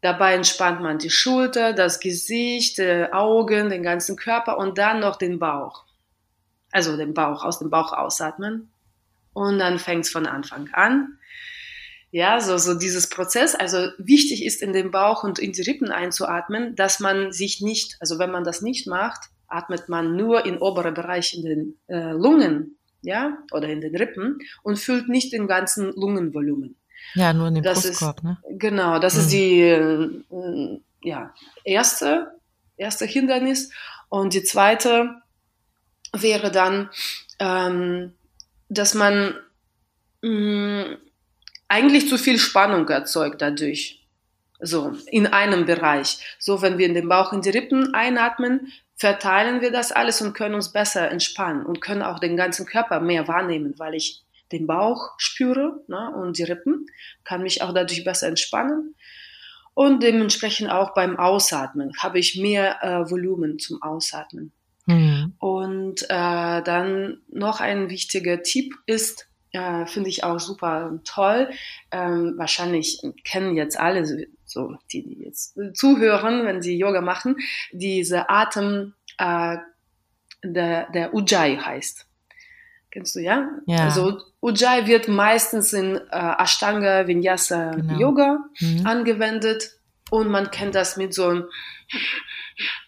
Dabei 0.01 0.35
entspannt 0.35 0.81
man 0.81 0.99
die 0.99 1.11
Schulter, 1.11 1.73
das 1.73 1.99
Gesicht, 1.99 2.79
die 2.79 3.13
Augen, 3.13 3.69
den 3.69 3.83
ganzen 3.83 4.17
Körper 4.17 4.59
und 4.59 4.79
dann 4.79 5.01
noch 5.01 5.17
den 5.17 5.39
Bauch. 5.39 5.85
Also 6.71 6.97
den 6.97 7.15
Bauch, 7.15 7.45
aus 7.45 7.59
dem 7.59 7.71
Bauch 7.71 7.93
ausatmen. 7.93 8.71
Und 9.33 9.59
dann 9.59 9.79
fängt 9.79 10.05
es 10.05 10.11
von 10.11 10.27
Anfang 10.27 10.69
an. 10.73 11.18
Ja, 12.11 12.41
so, 12.41 12.57
so 12.57 12.75
dieses 12.75 13.09
Prozess. 13.09 13.55
Also 13.55 13.89
wichtig 13.99 14.45
ist 14.45 14.63
in 14.63 14.73
den 14.73 14.91
Bauch 14.91 15.25
und 15.25 15.39
in 15.39 15.53
die 15.53 15.63
Rippen 15.63 15.91
einzuatmen, 15.91 16.75
dass 16.75 17.01
man 17.01 17.33
sich 17.33 17.61
nicht, 17.61 17.97
also 18.01 18.19
wenn 18.19 18.31
man 18.31 18.45
das 18.45 18.63
nicht 18.63 18.87
macht, 18.87 19.29
atmet 19.47 19.89
man 19.89 20.17
nur 20.17 20.47
in 20.47 20.59
obere 20.59 20.93
Bereich 20.93 21.35
in 21.35 21.45
den 21.45 21.79
äh, 21.89 22.13
Lungen, 22.13 22.79
ja, 23.03 23.39
oder 23.53 23.69
in 23.69 23.81
den 23.81 23.95
Rippen 23.95 24.39
und 24.63 24.79
füllt 24.79 25.09
nicht 25.09 25.33
den 25.33 25.47
ganzen 25.47 25.93
Lungenvolumen. 25.93 26.77
Ja, 27.15 27.33
nur 27.33 27.49
in 27.49 27.55
den 27.55 27.63
das 27.63 27.83
Brustkorb, 27.83 28.19
ist, 28.19 28.25
ne? 28.25 28.39
Genau, 28.51 28.99
das 28.99 29.15
mhm. 29.15 29.21
ist 29.21 29.33
die 29.33 29.61
äh, 29.61 30.81
ja, 31.03 31.35
erste, 31.65 32.33
erste 32.77 33.05
Hindernis. 33.05 33.71
Und 34.09 34.35
die 34.35 34.43
zweite 34.43 35.23
wäre 36.13 36.51
dann, 36.51 36.91
ähm, 37.39 38.15
dass 38.69 38.95
man 38.95 39.35
mh, 40.23 40.31
mm, 40.31 40.97
eigentlich 41.69 42.09
zu 42.09 42.19
viel 42.19 42.39
Spannung 42.39 42.89
erzeugt 42.89 43.43
dadurch. 43.43 44.07
So, 44.61 44.93
in 45.07 45.29
einem 45.29 45.67
Bereich. 45.67 46.19
So, 46.41 46.63
wenn 46.63 46.79
wir 46.79 46.87
in 46.87 46.95
den 46.95 47.09
Bauch, 47.09 47.33
in 47.33 47.43
die 47.43 47.51
Rippen 47.51 47.95
einatmen, 47.95 48.73
verteilen 48.97 49.61
wir 49.61 49.71
das 49.71 49.93
alles 49.93 50.21
und 50.21 50.33
können 50.33 50.57
uns 50.57 50.73
besser 50.73 51.09
entspannen 51.11 51.65
und 51.65 51.81
können 51.81 52.03
auch 52.03 52.19
den 52.19 52.37
ganzen 52.37 52.67
Körper 52.67 52.99
mehr 52.99 53.29
wahrnehmen, 53.29 53.75
weil 53.79 53.95
ich 53.95 54.25
den 54.51 54.67
Bauch 54.67 55.13
spüre 55.19 55.85
ne, 55.87 56.13
und 56.17 56.39
die 56.39 56.43
Rippen, 56.43 56.87
kann 57.23 57.43
mich 57.43 57.63
auch 57.63 57.73
dadurch 57.73 58.03
besser 58.03 58.27
entspannen. 58.27 58.97
Und 59.75 60.03
dementsprechend 60.03 60.71
auch 60.71 60.93
beim 60.95 61.17
Ausatmen 61.17 61.93
habe 61.99 62.19
ich 62.19 62.37
mehr 62.37 62.83
äh, 62.83 63.09
Volumen 63.09 63.61
zum 63.61 63.81
Ausatmen. 63.81 64.51
Mhm. 64.87 65.35
Und 65.39 66.03
äh, 66.05 66.63
dann 66.63 67.21
noch 67.29 67.61
ein 67.61 67.91
wichtiger 67.91 68.43
Tipp 68.43 68.75
ist, 68.87 69.28
äh, 69.53 69.87
finde 69.87 70.11
ich 70.11 70.25
auch 70.25 70.39
super 70.39 71.01
toll. 71.05 71.51
Ähm, 71.91 72.35
wahrscheinlich 72.37 73.03
kennen 73.25 73.57
jetzt 73.57 73.79
alle, 73.79 74.05
so 74.45 74.77
die, 74.93 75.03
die 75.03 75.25
jetzt 75.25 75.59
zuhören, 75.75 76.45
wenn 76.45 76.63
sie 76.63 76.79
Yoga 76.79 77.01
machen, 77.01 77.37
diese 77.73 78.29
Atem, 78.29 78.95
äh, 79.19 79.57
der, 80.45 80.91
der 80.93 81.15
Ujjayi 81.15 81.57
heißt. 81.57 82.07
Kennst 82.91 83.15
du, 83.17 83.21
ja? 83.21 83.51
ja. 83.67 83.85
Also 83.85 84.21
Ujjayi 84.41 84.87
wird 84.87 85.09
meistens 85.09 85.73
in 85.73 85.97
äh, 85.97 86.35
Ashtanga 86.39 87.07
Vinyasa 87.07 87.73
genau. 87.73 87.99
Yoga 87.99 88.39
mhm. 88.61 88.87
angewendet 88.87 89.79
und 90.11 90.29
man 90.29 90.51
kennt 90.51 90.75
das 90.75 90.97
mit 90.97 91.13
so 91.13 91.29
einem, 91.29 91.45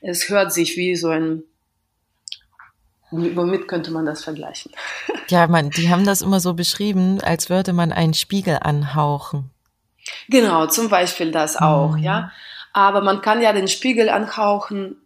es 0.00 0.28
hört 0.28 0.52
sich 0.52 0.76
wie 0.76 0.96
so 0.96 1.08
ein, 1.08 1.42
womit 3.10 3.68
könnte 3.68 3.90
man 3.90 4.06
das 4.06 4.24
vergleichen? 4.24 4.72
Ja, 5.28 5.46
man, 5.46 5.70
die 5.70 5.88
haben 5.90 6.04
das 6.04 6.22
immer 6.22 6.40
so 6.40 6.54
beschrieben, 6.54 7.20
als 7.20 7.50
würde 7.50 7.72
man 7.72 7.92
einen 7.92 8.14
Spiegel 8.14 8.58
anhauchen. 8.60 9.50
Genau, 10.28 10.66
zum 10.66 10.88
Beispiel 10.88 11.30
das 11.30 11.56
auch, 11.56 11.92
mhm. 11.92 12.02
ja. 12.02 12.32
Aber 12.72 13.00
man 13.00 13.22
kann 13.22 13.40
ja 13.40 13.52
den 13.52 13.68
Spiegel 13.68 14.08
anhauchen 14.08 14.96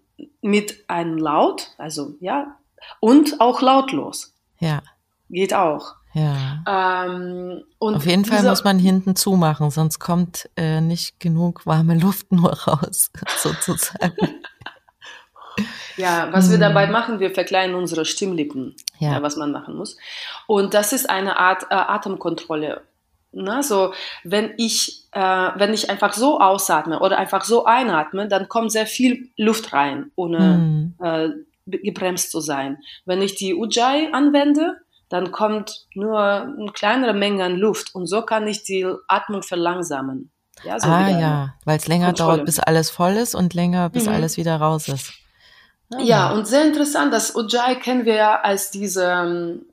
mit 0.40 0.88
einem 0.88 1.18
Laut, 1.18 1.72
also 1.76 2.14
ja, 2.20 2.56
und 3.00 3.38
auch 3.40 3.60
lautlos. 3.60 4.32
Ja. 4.60 4.82
Geht 5.28 5.52
auch. 5.52 5.94
Ja. 6.14 6.62
Ähm, 6.66 7.64
und 7.78 7.96
Auf 7.96 8.06
jeden 8.06 8.24
Fall 8.24 8.44
muss 8.44 8.62
man 8.62 8.78
hinten 8.78 9.16
zumachen, 9.16 9.70
sonst 9.70 9.98
kommt 9.98 10.48
äh, 10.56 10.80
nicht 10.80 11.18
genug 11.18 11.66
warme 11.66 11.98
Luft 11.98 12.30
nur 12.30 12.52
raus, 12.52 13.10
sozusagen. 13.38 14.16
Ja, 15.96 16.28
was 16.32 16.50
wir 16.50 16.58
dabei 16.58 16.86
hm. 16.86 16.92
machen, 16.92 17.20
wir 17.20 17.30
verkleinern 17.30 17.76
unsere 17.76 18.04
Stimmlippen, 18.04 18.74
ja. 18.98 19.12
ja 19.12 19.22
was 19.22 19.36
man 19.36 19.52
machen 19.52 19.76
muss. 19.76 19.96
Und 20.46 20.74
das 20.74 20.92
ist 20.92 21.08
eine 21.08 21.38
Art 21.38 21.64
äh, 21.70 21.74
Atemkontrolle. 21.74 22.82
Na, 23.36 23.62
so, 23.62 23.92
wenn 24.22 24.52
ich, 24.58 25.06
äh, 25.12 25.20
wenn 25.20 25.74
ich 25.74 25.90
einfach 25.90 26.12
so 26.12 26.40
ausatme 26.40 27.00
oder 27.00 27.18
einfach 27.18 27.44
so 27.44 27.64
einatme, 27.64 28.28
dann 28.28 28.48
kommt 28.48 28.70
sehr 28.70 28.86
viel 28.86 29.30
Luft 29.36 29.72
rein, 29.72 30.12
ohne 30.14 30.38
mhm. 30.38 30.94
äh, 31.00 31.30
gebremst 31.66 32.30
zu 32.30 32.40
sein. 32.40 32.78
Wenn 33.04 33.22
ich 33.22 33.34
die 33.34 33.54
Ujjayi 33.54 34.10
anwende, 34.12 34.76
dann 35.08 35.32
kommt 35.32 35.86
nur 35.94 36.20
eine 36.20 36.72
kleinere 36.72 37.12
Menge 37.12 37.44
an 37.44 37.56
Luft 37.56 37.94
und 37.94 38.06
so 38.06 38.22
kann 38.22 38.46
ich 38.46 38.62
die 38.62 38.86
Atmung 39.08 39.42
verlangsamen. 39.42 40.30
Ja, 40.62 40.78
so 40.78 40.88
ah 40.88 41.08
ja, 41.08 41.54
weil 41.64 41.78
es 41.78 41.88
länger 41.88 42.06
Kontrolle. 42.06 42.36
dauert, 42.36 42.46
bis 42.46 42.58
alles 42.60 42.90
voll 42.90 43.12
ist 43.12 43.34
und 43.34 43.54
länger, 43.54 43.90
bis 43.90 44.06
mhm. 44.06 44.12
alles 44.12 44.36
wieder 44.36 44.56
raus 44.56 44.88
ist. 44.88 45.12
Ah. 45.98 46.02
Ja, 46.02 46.32
und 46.32 46.46
sehr 46.46 46.64
interessant, 46.64 47.12
das 47.12 47.34
Ujjayi 47.34 47.76
kennen 47.76 48.04
wir 48.04 48.14
ja 48.14 48.40
als 48.40 48.70
diese 48.70 49.04
ähm, 49.04 49.66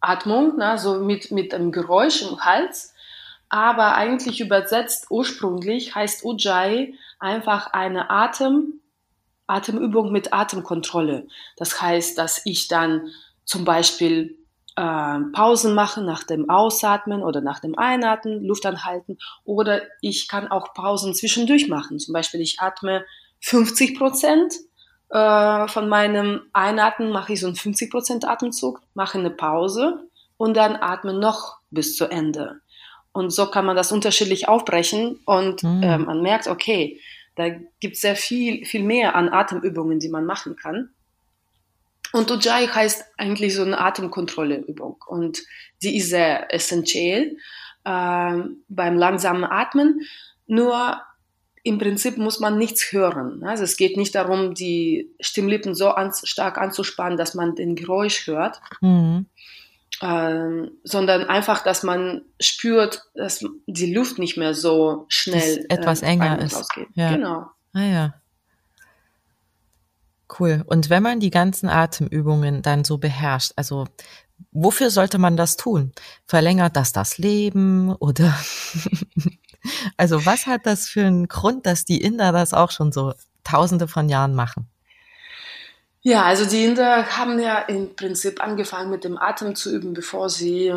Atmung, 0.00 0.56
ne, 0.56 0.78
so 0.78 0.98
mit, 0.98 1.30
mit 1.30 1.54
einem 1.54 1.72
Geräusch 1.72 2.22
im 2.22 2.40
Hals. 2.44 2.94
Aber 3.48 3.94
eigentlich 3.94 4.40
übersetzt 4.40 5.06
ursprünglich 5.10 5.94
heißt 5.94 6.24
Ujjayi 6.24 6.98
einfach 7.18 7.72
eine 7.72 8.10
Atem, 8.10 8.80
Atemübung 9.46 10.12
mit 10.12 10.32
Atemkontrolle. 10.32 11.26
Das 11.56 11.80
heißt, 11.80 12.18
dass 12.18 12.42
ich 12.44 12.68
dann 12.68 13.08
zum 13.44 13.64
Beispiel 13.64 14.36
äh, 14.76 15.20
Pausen 15.32 15.74
mache 15.74 16.02
nach 16.02 16.22
dem 16.22 16.50
Ausatmen 16.50 17.22
oder 17.22 17.40
nach 17.40 17.58
dem 17.58 17.76
Einatmen, 17.76 18.44
Luft 18.44 18.66
anhalten 18.66 19.18
oder 19.44 19.82
ich 20.02 20.28
kann 20.28 20.48
auch 20.48 20.74
Pausen 20.74 21.14
zwischendurch 21.14 21.68
machen. 21.68 21.98
Zum 21.98 22.12
Beispiel 22.12 22.40
ich 22.40 22.60
atme 22.60 23.04
50 23.40 23.98
Prozent 23.98 24.54
äh, 25.10 25.68
von 25.68 25.88
meinem 25.88 26.42
Einatmen 26.52 27.10
mache 27.10 27.32
ich 27.32 27.40
so 27.40 27.46
einen 27.46 27.56
50 27.56 27.90
Prozent 27.90 28.24
Atemzug, 28.26 28.80
mache 28.94 29.18
eine 29.18 29.30
Pause 29.30 30.08
und 30.36 30.56
dann 30.56 30.76
atme 30.76 31.14
noch 31.14 31.58
bis 31.70 31.96
zu 31.96 32.06
Ende. 32.06 32.60
Und 33.12 33.30
so 33.30 33.50
kann 33.50 33.64
man 33.64 33.76
das 33.76 33.90
unterschiedlich 33.90 34.48
aufbrechen 34.48 35.18
und 35.24 35.62
mhm. 35.62 35.82
äh, 35.82 35.98
man 35.98 36.22
merkt, 36.22 36.46
okay, 36.46 37.00
da 37.36 37.48
gibt 37.80 37.94
es 37.94 38.00
sehr 38.00 38.16
viel, 38.16 38.64
viel 38.66 38.82
mehr 38.82 39.14
an 39.14 39.28
Atemübungen, 39.28 39.98
die 39.98 40.08
man 40.08 40.26
machen 40.26 40.56
kann. 40.56 40.90
Und 42.12 42.30
Ujjayi 42.30 42.66
heißt 42.66 43.04
eigentlich 43.16 43.54
so 43.54 43.62
eine 43.62 43.78
Atemkontrolleübung 43.78 44.96
und 45.06 45.42
die 45.82 45.96
ist 45.96 46.10
sehr 46.10 46.52
essentiell 46.52 47.36
äh, 47.84 48.36
beim 48.68 48.98
langsamen 48.98 49.44
Atmen. 49.44 50.00
Nur 50.46 51.00
im 51.62 51.78
Prinzip 51.78 52.18
muss 52.18 52.40
man 52.40 52.58
nichts 52.58 52.92
hören. 52.92 53.42
Also 53.44 53.64
es 53.64 53.76
geht 53.76 53.96
nicht 53.96 54.14
darum, 54.14 54.54
die 54.54 55.10
Stimmlippen 55.20 55.74
so 55.74 55.90
an, 55.90 56.12
stark 56.22 56.58
anzuspannen, 56.58 57.18
dass 57.18 57.34
man 57.34 57.54
den 57.54 57.74
Geräusch 57.74 58.26
hört, 58.26 58.60
mhm. 58.80 59.26
ähm, 60.02 60.70
sondern 60.84 61.24
einfach, 61.24 61.62
dass 61.62 61.82
man 61.82 62.22
spürt, 62.40 63.02
dass 63.14 63.44
die 63.66 63.92
Luft 63.92 64.18
nicht 64.18 64.36
mehr 64.36 64.54
so 64.54 65.06
schnell 65.08 65.64
das 65.68 65.78
etwas 65.78 66.02
äh, 66.02 66.06
enger 66.06 66.40
ist. 66.40 66.68
Ja. 66.94 67.12
Genau. 67.12 67.46
Ah 67.72 67.82
ja. 67.82 68.14
Cool. 70.38 70.62
Und 70.66 70.90
wenn 70.90 71.02
man 71.02 71.20
die 71.20 71.30
ganzen 71.30 71.68
Atemübungen 71.68 72.62
dann 72.62 72.84
so 72.84 72.98
beherrscht, 72.98 73.52
also 73.56 73.86
wofür 74.52 74.90
sollte 74.90 75.18
man 75.18 75.36
das 75.36 75.56
tun? 75.56 75.92
Verlängert 76.26 76.76
das 76.76 76.92
das 76.92 77.18
Leben 77.18 77.94
oder 77.94 78.34
also 79.96 80.24
was 80.26 80.46
hat 80.46 80.66
das 80.66 80.88
für 80.88 81.04
einen 81.04 81.28
Grund, 81.28 81.66
dass 81.66 81.84
die 81.84 82.00
Inder 82.00 82.32
das 82.32 82.54
auch 82.54 82.70
schon 82.70 82.92
so 82.92 83.14
tausende 83.44 83.88
von 83.88 84.08
Jahren 84.08 84.34
machen? 84.34 84.68
Ja, 86.02 86.24
also 86.24 86.44
die 86.44 86.64
Inder 86.64 87.06
haben 87.18 87.40
ja 87.40 87.58
im 87.58 87.94
Prinzip 87.96 88.42
angefangen 88.42 88.90
mit 88.90 89.04
dem 89.04 89.18
Atem 89.18 89.54
zu 89.54 89.70
üben, 89.74 89.94
bevor 89.94 90.30
sie 90.30 90.72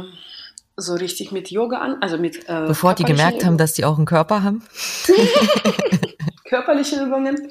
so 0.77 0.95
richtig 0.95 1.31
mit 1.31 1.51
Yoga 1.51 1.77
an, 1.77 1.97
also 2.01 2.17
mit 2.17 2.49
äh, 2.49 2.65
bevor 2.67 2.95
die 2.95 3.03
gemerkt 3.03 3.33
Übungen. 3.33 3.47
haben, 3.47 3.57
dass 3.57 3.73
die 3.73 3.85
auch 3.85 3.97
einen 3.97 4.05
Körper 4.05 4.43
haben. 4.43 4.63
Körperliche 6.45 7.01
Übungen. 7.03 7.49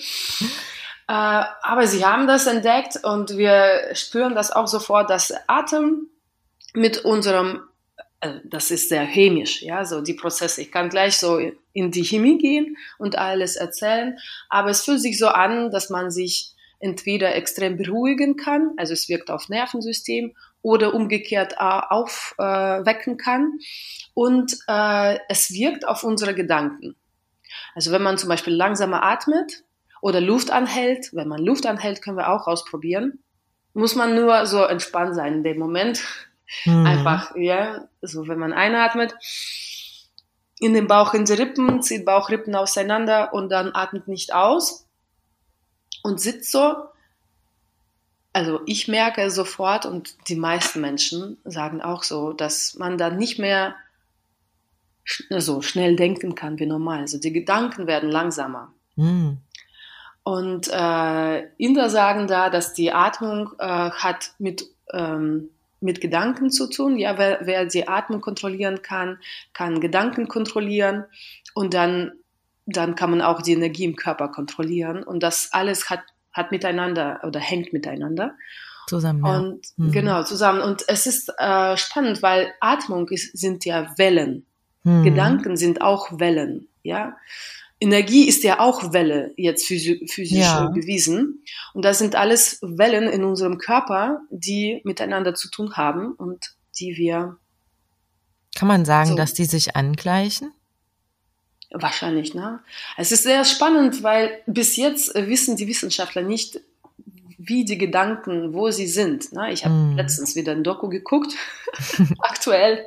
Äh, 1.10 1.42
aber 1.62 1.86
sie 1.86 2.04
haben 2.04 2.26
das 2.26 2.46
entdeckt 2.46 2.98
und 3.02 3.36
wir 3.36 3.94
spüren 3.94 4.34
das 4.34 4.50
auch 4.52 4.66
sofort, 4.66 5.10
dass 5.10 5.32
Atem 5.46 6.08
mit 6.72 7.04
unserem, 7.04 7.62
das 8.44 8.70
ist 8.70 8.88
sehr 8.88 9.04
chemisch, 9.04 9.62
ja, 9.62 9.84
so 9.84 10.00
die 10.00 10.14
Prozesse. 10.14 10.62
Ich 10.62 10.70
kann 10.70 10.90
gleich 10.90 11.16
so 11.16 11.38
in 11.72 11.90
die 11.90 12.04
Chemie 12.04 12.38
gehen 12.38 12.76
und 12.98 13.16
alles 13.16 13.56
erzählen, 13.56 14.18
aber 14.48 14.70
es 14.70 14.84
fühlt 14.84 15.00
sich 15.00 15.18
so 15.18 15.28
an, 15.28 15.70
dass 15.70 15.90
man 15.90 16.10
sich 16.10 16.52
entweder 16.78 17.34
extrem 17.34 17.76
beruhigen 17.76 18.36
kann, 18.36 18.72
also 18.76 18.92
es 18.92 19.08
wirkt 19.08 19.30
auf 19.30 19.48
Nervensystem, 19.48 20.34
oder 20.62 20.92
umgekehrt 20.92 21.54
äh, 21.54 21.56
aufwecken 21.58 23.16
kann. 23.16 23.58
Und 24.12 24.58
äh, 24.68 25.18
es 25.30 25.50
wirkt 25.52 25.88
auf 25.88 26.04
unsere 26.04 26.34
Gedanken. 26.34 26.96
Also 27.74 27.92
wenn 27.92 28.02
man 28.02 28.18
zum 28.18 28.28
Beispiel 28.28 28.52
langsamer 28.52 29.02
atmet, 29.02 29.64
oder 30.00 30.20
Luft 30.20 30.50
anhält. 30.50 31.10
Wenn 31.12 31.28
man 31.28 31.44
Luft 31.44 31.66
anhält, 31.66 32.02
können 32.02 32.16
wir 32.16 32.30
auch 32.30 32.46
ausprobieren. 32.46 33.18
Muss 33.74 33.94
man 33.94 34.14
nur 34.14 34.46
so 34.46 34.64
entspannt 34.64 35.14
sein 35.14 35.34
in 35.34 35.44
dem 35.44 35.58
Moment. 35.58 36.02
Mhm. 36.64 36.86
Einfach, 36.86 37.36
ja, 37.36 37.88
so 38.02 38.28
wenn 38.28 38.38
man 38.38 38.52
einatmet, 38.52 39.14
in 40.58 40.74
den 40.74 40.86
Bauch, 40.86 41.14
in 41.14 41.24
die 41.24 41.32
Rippen, 41.32 41.82
zieht 41.82 42.04
Bauchrippen 42.04 42.54
auseinander 42.54 43.32
und 43.32 43.48
dann 43.48 43.74
atmet 43.74 44.08
nicht 44.08 44.34
aus 44.34 44.86
und 46.02 46.20
sitzt 46.20 46.52
so. 46.52 46.74
Also 48.32 48.60
ich 48.66 48.86
merke 48.86 49.30
sofort 49.30 49.86
und 49.86 50.28
die 50.28 50.36
meisten 50.36 50.80
Menschen 50.80 51.38
sagen 51.44 51.80
auch 51.80 52.02
so, 52.02 52.32
dass 52.32 52.74
man 52.74 52.98
dann 52.98 53.16
nicht 53.16 53.38
mehr 53.38 53.74
so 55.38 55.62
schnell 55.62 55.96
denken 55.96 56.34
kann 56.34 56.58
wie 56.58 56.66
normal. 56.66 57.00
Also 57.00 57.18
die 57.18 57.32
Gedanken 57.32 57.86
werden 57.86 58.10
langsamer. 58.10 58.72
Mhm. 58.96 59.38
Und 60.22 60.68
äh, 60.68 61.46
Inder 61.56 61.90
sagen 61.90 62.26
da, 62.26 62.50
dass 62.50 62.74
die 62.74 62.92
Atmung 62.92 63.50
äh, 63.58 63.90
hat 63.90 64.34
mit, 64.38 64.66
ähm, 64.92 65.48
mit 65.80 66.00
Gedanken 66.00 66.50
zu 66.50 66.68
tun. 66.68 66.98
Ja, 66.98 67.18
wer, 67.18 67.40
wer 67.42 67.66
die 67.66 67.88
Atmung 67.88 68.20
kontrollieren 68.20 68.82
kann, 68.82 69.18
kann 69.52 69.80
Gedanken 69.80 70.28
kontrollieren 70.28 71.04
und 71.54 71.74
dann, 71.74 72.12
dann 72.66 72.94
kann 72.94 73.10
man 73.10 73.22
auch 73.22 73.42
die 73.42 73.52
Energie 73.52 73.84
im 73.84 73.96
Körper 73.96 74.28
kontrollieren. 74.28 75.02
Und 75.02 75.22
das 75.22 75.50
alles 75.52 75.90
hat, 75.90 76.00
hat 76.32 76.52
miteinander 76.52 77.20
oder 77.24 77.40
hängt 77.40 77.72
miteinander. 77.72 78.34
Zusammen. 78.86 79.24
Ja. 79.24 79.38
Und 79.38 79.66
mhm. 79.76 79.92
genau, 79.92 80.22
zusammen. 80.24 80.60
Und 80.60 80.84
es 80.88 81.06
ist 81.06 81.32
äh, 81.38 81.76
spannend, 81.76 82.22
weil 82.22 82.52
Atmung 82.60 83.08
ist, 83.08 83.36
sind 83.38 83.64
ja 83.64 83.94
Wellen. 83.96 84.46
Mhm. 84.82 85.04
Gedanken 85.04 85.56
sind 85.56 85.80
auch 85.80 86.18
Wellen. 86.18 86.68
Ja. 86.82 87.16
Energie 87.80 88.28
ist 88.28 88.44
ja 88.44 88.60
auch 88.60 88.92
Welle, 88.92 89.32
jetzt 89.36 89.66
physisch 89.66 90.18
ja. 90.30 90.68
bewiesen. 90.68 91.42
Und 91.72 91.84
das 91.84 91.98
sind 91.98 92.14
alles 92.14 92.58
Wellen 92.60 93.08
in 93.08 93.24
unserem 93.24 93.56
Körper, 93.56 94.20
die 94.30 94.82
miteinander 94.84 95.34
zu 95.34 95.50
tun 95.50 95.76
haben 95.76 96.12
und 96.12 96.54
die 96.78 96.96
wir. 96.96 97.38
Kann 98.54 98.68
man 98.68 98.84
sagen, 98.84 99.10
so, 99.10 99.16
dass 99.16 99.32
die 99.32 99.46
sich 99.46 99.76
angleichen? 99.76 100.52
Wahrscheinlich, 101.72 102.34
ne? 102.34 102.60
Es 102.96 103.12
ist 103.12 103.22
sehr 103.22 103.44
spannend, 103.44 104.02
weil 104.02 104.42
bis 104.46 104.76
jetzt 104.76 105.14
wissen 105.14 105.56
die 105.56 105.68
Wissenschaftler 105.68 106.22
nicht, 106.22 106.60
wie 107.38 107.64
die 107.64 107.78
Gedanken, 107.78 108.52
wo 108.52 108.70
sie 108.70 108.88
sind. 108.88 109.32
Ne? 109.32 109.52
Ich 109.52 109.64
habe 109.64 109.74
mm. 109.74 109.96
letztens 109.96 110.36
wieder 110.36 110.52
ein 110.52 110.62
Doku 110.62 110.88
geguckt, 110.88 111.34
aktuell. 112.18 112.84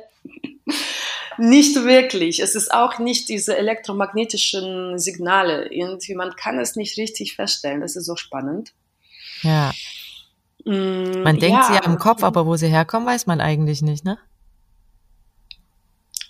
Nicht 1.38 1.76
wirklich. 1.84 2.40
Es 2.40 2.54
ist 2.54 2.72
auch 2.72 2.98
nicht 2.98 3.28
diese 3.28 3.56
elektromagnetischen 3.56 4.98
Signale. 4.98 5.72
Irgendwie, 5.72 6.14
man 6.14 6.34
kann 6.36 6.58
es 6.58 6.76
nicht 6.76 6.96
richtig 6.96 7.36
feststellen. 7.36 7.80
Das 7.80 7.96
ist 7.96 8.06
so 8.06 8.16
spannend. 8.16 8.72
Ja. 9.42 9.72
Mm, 10.64 11.22
man 11.22 11.38
denkt 11.38 11.58
ja. 11.58 11.62
sie 11.64 11.74
ja 11.74 11.84
im 11.84 11.98
Kopf, 11.98 12.22
aber 12.22 12.46
wo 12.46 12.56
sie 12.56 12.68
herkommen, 12.68 13.06
weiß 13.06 13.26
man 13.26 13.40
eigentlich 13.40 13.82
nicht, 13.82 14.04
ne? 14.04 14.18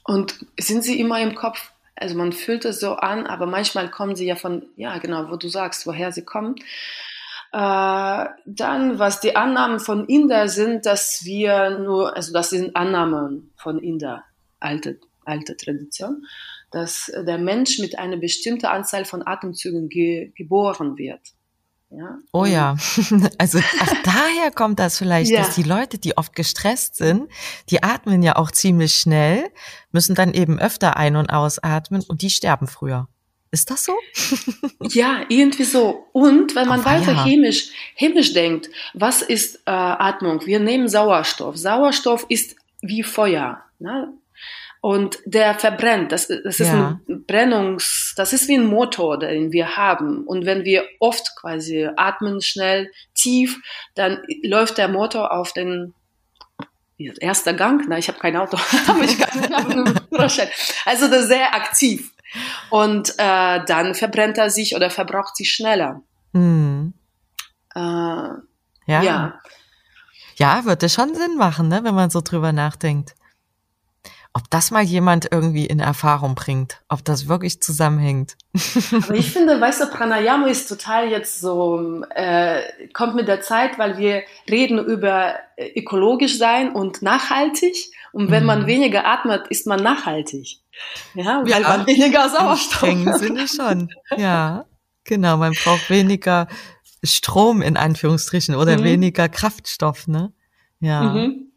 Und 0.05 0.35
sind 0.59 0.85
sie 0.85 1.01
immer 1.01 1.21
im 1.21 1.35
Kopf? 1.35 1.73
Also 1.97 2.17
man 2.17 2.33
fühlt 2.33 2.65
es 2.65 2.81
so 2.81 2.97
an, 2.97 3.27
aber 3.27 3.47
manchmal 3.47 3.91
kommen 3.91 4.17
sie 4.17 4.27
ja 4.27 4.37
von, 4.37 4.67
ja 4.77 4.99
genau, 4.99 5.31
wo 5.31 5.37
du 5.37 5.49
sagst, 5.49 5.87
woher 5.87 6.13
sie 6.13 6.25
kommen. 6.25 6.57
Äh, 7.53 8.27
dann, 8.45 8.99
was 8.99 9.21
die 9.21 9.37
Annahmen 9.37 9.79
von 9.79 10.07
Inder 10.07 10.49
sind, 10.49 10.87
dass 10.87 11.25
wir 11.25 11.79
nur, 11.79 12.17
also 12.17 12.33
das 12.33 12.51
sind 12.51 12.75
Annahmen 12.75 13.53
von 13.57 13.79
Inder 13.79 14.25
alte, 14.65 14.99
alte 15.25 15.57
Tradition, 15.57 16.25
dass 16.71 17.13
der 17.15 17.39
Mensch 17.39 17.79
mit 17.79 17.99
einer 17.99 18.17
bestimmten 18.17 18.67
Anzahl 18.67 19.05
von 19.05 19.27
Atemzügen 19.27 19.89
ge 19.89 20.33
geboren 20.35 20.99
wird. 20.99 21.21
Ja? 21.97 22.19
Oh 22.33 22.45
ja, 22.45 22.77
also 23.39 23.61
ach, 23.81 23.95
daher 24.03 24.51
kommt 24.51 24.81
das 24.81 24.99
vielleicht, 24.99 25.31
ja. 25.31 25.43
dass 25.43 25.55
die 25.55 25.63
Leute, 25.63 25.99
die 25.99 26.17
oft 26.17 26.35
gestresst 26.35 26.97
sind, 26.97 27.29
die 27.71 27.83
atmen 27.83 28.23
ja 28.23 28.37
auch 28.37 28.51
ziemlich 28.51 28.95
schnell, 28.95 29.51
müssen 29.93 30.15
dann 30.15 30.35
eben 30.35 30.59
öfter 30.59 30.97
ein- 30.97 31.17
und 31.17 31.31
ausatmen 31.31 32.03
und 32.09 32.23
die 32.23 32.31
sterben 32.31 32.67
früher. 32.67 33.09
Ist 33.53 33.71
das 33.71 33.85
so? 33.85 33.95
ja, 34.81 35.25
irgendwie 35.29 35.63
so. 35.63 36.09
Und 36.13 36.57
wenn 36.57 36.67
man 36.67 36.81
Ach, 36.81 36.87
weiter 36.87 37.13
ja. 37.13 37.25
chemisch, 37.25 37.71
chemisch 37.95 38.33
denkt, 38.33 38.69
was 38.95 39.23
ist 39.23 39.63
äh, 39.67 39.71
Atmung? 39.71 40.45
Wir 40.45 40.59
nehmen 40.59 40.89
Sauerstoff. 40.89 41.57
Sauerstoff 41.57 42.27
ist 42.29 42.57
wie 42.83 43.05
Feuer. 43.05 43.63
Ne? 43.79 44.13
Und 44.85 45.19
der 45.25 45.55
verbrennt. 45.55 46.13
Das, 46.13 46.29
das 46.29 46.61
ist 46.61 46.69
ja. 46.69 47.01
ein 47.09 47.25
Brennungs, 47.25 48.13
das 48.19 48.35
ist 48.35 48.49
wie 48.49 48.59
ein 48.59 48.67
Motor, 48.67 49.19
den 49.19 49.51
wir 49.51 49.79
haben. 49.79 50.25
Und 50.27 50.45
wenn 50.45 50.67
wir 50.67 50.85
oft 51.01 51.35
quasi 51.41 51.89
atmen, 51.97 52.43
schnell, 52.43 52.91
tief, 53.15 53.59
dann 53.95 54.21
läuft 54.43 54.77
der 54.77 54.89
Motor 54.89 55.33
auf 55.33 55.55
den 55.55 55.95
erster 56.99 57.55
Gang. 57.55 57.87
Na, 57.89 57.97
ich 57.97 58.09
habe 58.09 58.19
kein 58.19 58.37
Auto, 58.37 58.59
aber 58.87 59.05
ich 59.05 59.19
kann 59.19 59.55
einen 59.55 60.01
Also 60.85 61.09
das 61.09 61.23
ist 61.23 61.29
sehr 61.29 61.55
aktiv. 61.55 62.13
Und 62.69 63.15
äh, 63.17 63.65
dann 63.65 63.95
verbrennt 63.95 64.37
er 64.37 64.51
sich 64.51 64.77
oder 64.77 64.91
verbraucht 64.91 65.35
sich 65.35 65.51
schneller. 65.51 66.03
Hm. 66.35 66.93
Äh, 67.75 67.81
ja. 67.81 68.43
ja. 68.87 69.41
Ja, 70.37 70.67
würde 70.67 70.91
schon 70.91 71.15
Sinn 71.15 71.39
machen, 71.39 71.69
ne, 71.69 71.81
wenn 71.85 71.95
man 71.95 72.11
so 72.11 72.21
drüber 72.21 72.53
nachdenkt 72.53 73.15
ob 74.37 74.51
das 74.51 74.73
mal 74.73 74.83
jemand 74.83 75.29
irgendwie 75.31 75.65
in 75.65 75.79
Erfahrung 75.79 76.35
bringt, 76.35 76.81
ob 76.89 77.05
das 77.05 77.29
wirklich 77.29 77.63
zusammenhängt. 77.63 78.37
Aber 78.93 79.15
ich 79.15 79.31
finde, 79.31 79.61
weißt 79.61 79.83
du, 79.83 79.87
Pranayama 79.87 80.49
ist 80.49 80.69
total 80.69 81.09
jetzt 81.09 81.41
so, 81.41 82.03
äh, 82.11 82.63
kommt 82.93 83.15
mit 83.15 83.29
der 83.29 83.41
Zeit, 83.43 83.79
weil 83.79 83.97
wir 83.97 84.25
reden 84.51 84.85
über 84.85 85.35
äh, 85.57 85.79
ökologisch 85.79 86.37
sein 86.37 86.73
und 86.73 87.01
nachhaltig. 87.01 87.93
Und 88.13 88.33
wenn 88.33 88.43
mhm. 88.43 88.47
man 88.49 88.67
weniger 88.67 89.07
atmet, 89.07 89.47
ist 89.49 89.69
man 89.69 89.81
nachhaltig. 89.81 90.59
Ja, 91.15 91.43
weil 91.43 91.49
ja, 91.49 91.61
man 91.61 91.87
weniger 91.87 92.29
Sauerstoff 92.29 93.07
hat. 93.07 93.19
Sinne 93.21 93.47
schon, 93.47 93.89
ja. 94.17 94.67
Genau, 95.05 95.37
man 95.37 95.53
braucht 95.53 95.91
weniger 95.91 96.49
Strom 97.05 97.63
in 97.63 97.77
Anführungsstrichen 97.77 98.57
oder 98.57 98.79
mhm. 98.79 98.85
weniger 98.85 99.29
Kraftstoff, 99.29 100.09
ne? 100.09 100.33
Ja. 100.81 101.03
Mhm. 101.03 101.53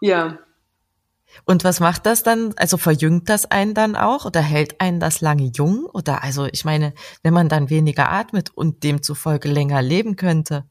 Ja. 0.00 0.38
Und 1.44 1.64
was 1.64 1.80
macht 1.80 2.06
das 2.06 2.22
dann? 2.22 2.54
Also 2.56 2.76
verjüngt 2.76 3.28
das 3.28 3.50
einen 3.50 3.74
dann 3.74 3.96
auch 3.96 4.24
oder 4.24 4.40
hält 4.40 4.80
einen 4.80 5.00
das 5.00 5.20
lange 5.20 5.50
jung? 5.54 5.86
Oder 5.92 6.22
also 6.22 6.46
ich 6.46 6.64
meine, 6.64 6.94
wenn 7.22 7.34
man 7.34 7.48
dann 7.48 7.70
weniger 7.70 8.10
atmet 8.10 8.50
und 8.54 8.82
demzufolge 8.82 9.48
länger 9.48 9.82
leben 9.82 10.16
könnte. 10.16 10.64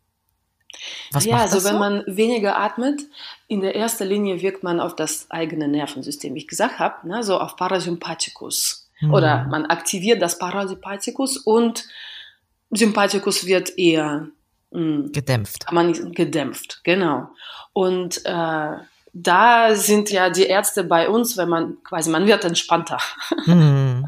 Was 1.12 1.26
ja, 1.26 1.38
also 1.38 1.64
wenn 1.64 1.74
so? 1.74 1.80
man 1.80 2.04
weniger 2.08 2.58
atmet, 2.58 3.02
in 3.48 3.62
der 3.62 3.76
ersten 3.76 4.08
Linie 4.08 4.42
wirkt 4.42 4.64
man 4.64 4.80
auf 4.80 4.96
das 4.96 5.30
eigene 5.30 5.68
Nervensystem, 5.68 6.34
wie 6.34 6.40
ich 6.40 6.48
gesagt 6.48 6.80
habe, 6.80 7.08
ne, 7.08 7.24
so 7.24 7.40
auf 7.40 7.56
Parasympathikus. 7.56 8.90
Hm. 9.00 9.14
Oder 9.14 9.46
man 9.46 9.66
aktiviert 9.66 10.22
das 10.22 10.38
Parasympathikus 10.38 11.38
und 11.38 11.86
Sympathikus 12.72 13.46
wird 13.46 13.78
eher 13.78 14.28
mh, 14.72 14.80
hm, 14.80 15.12
gedämpft. 15.12 15.72
Man, 15.72 16.12
gedämpft, 16.14 16.82
genau. 16.84 17.30
Und 17.74 18.22
äh, 18.26 18.78
da 19.18 19.74
sind 19.76 20.12
ja 20.12 20.30
die 20.30 20.44
Ärzte 20.44 20.84
bei 20.84 21.08
uns, 21.08 21.38
wenn 21.38 21.48
man 21.48 21.78
quasi, 21.84 22.10
man 22.10 22.28
wird 22.28 22.44
entspannter. 22.44 23.00
Hm. 23.46 24.08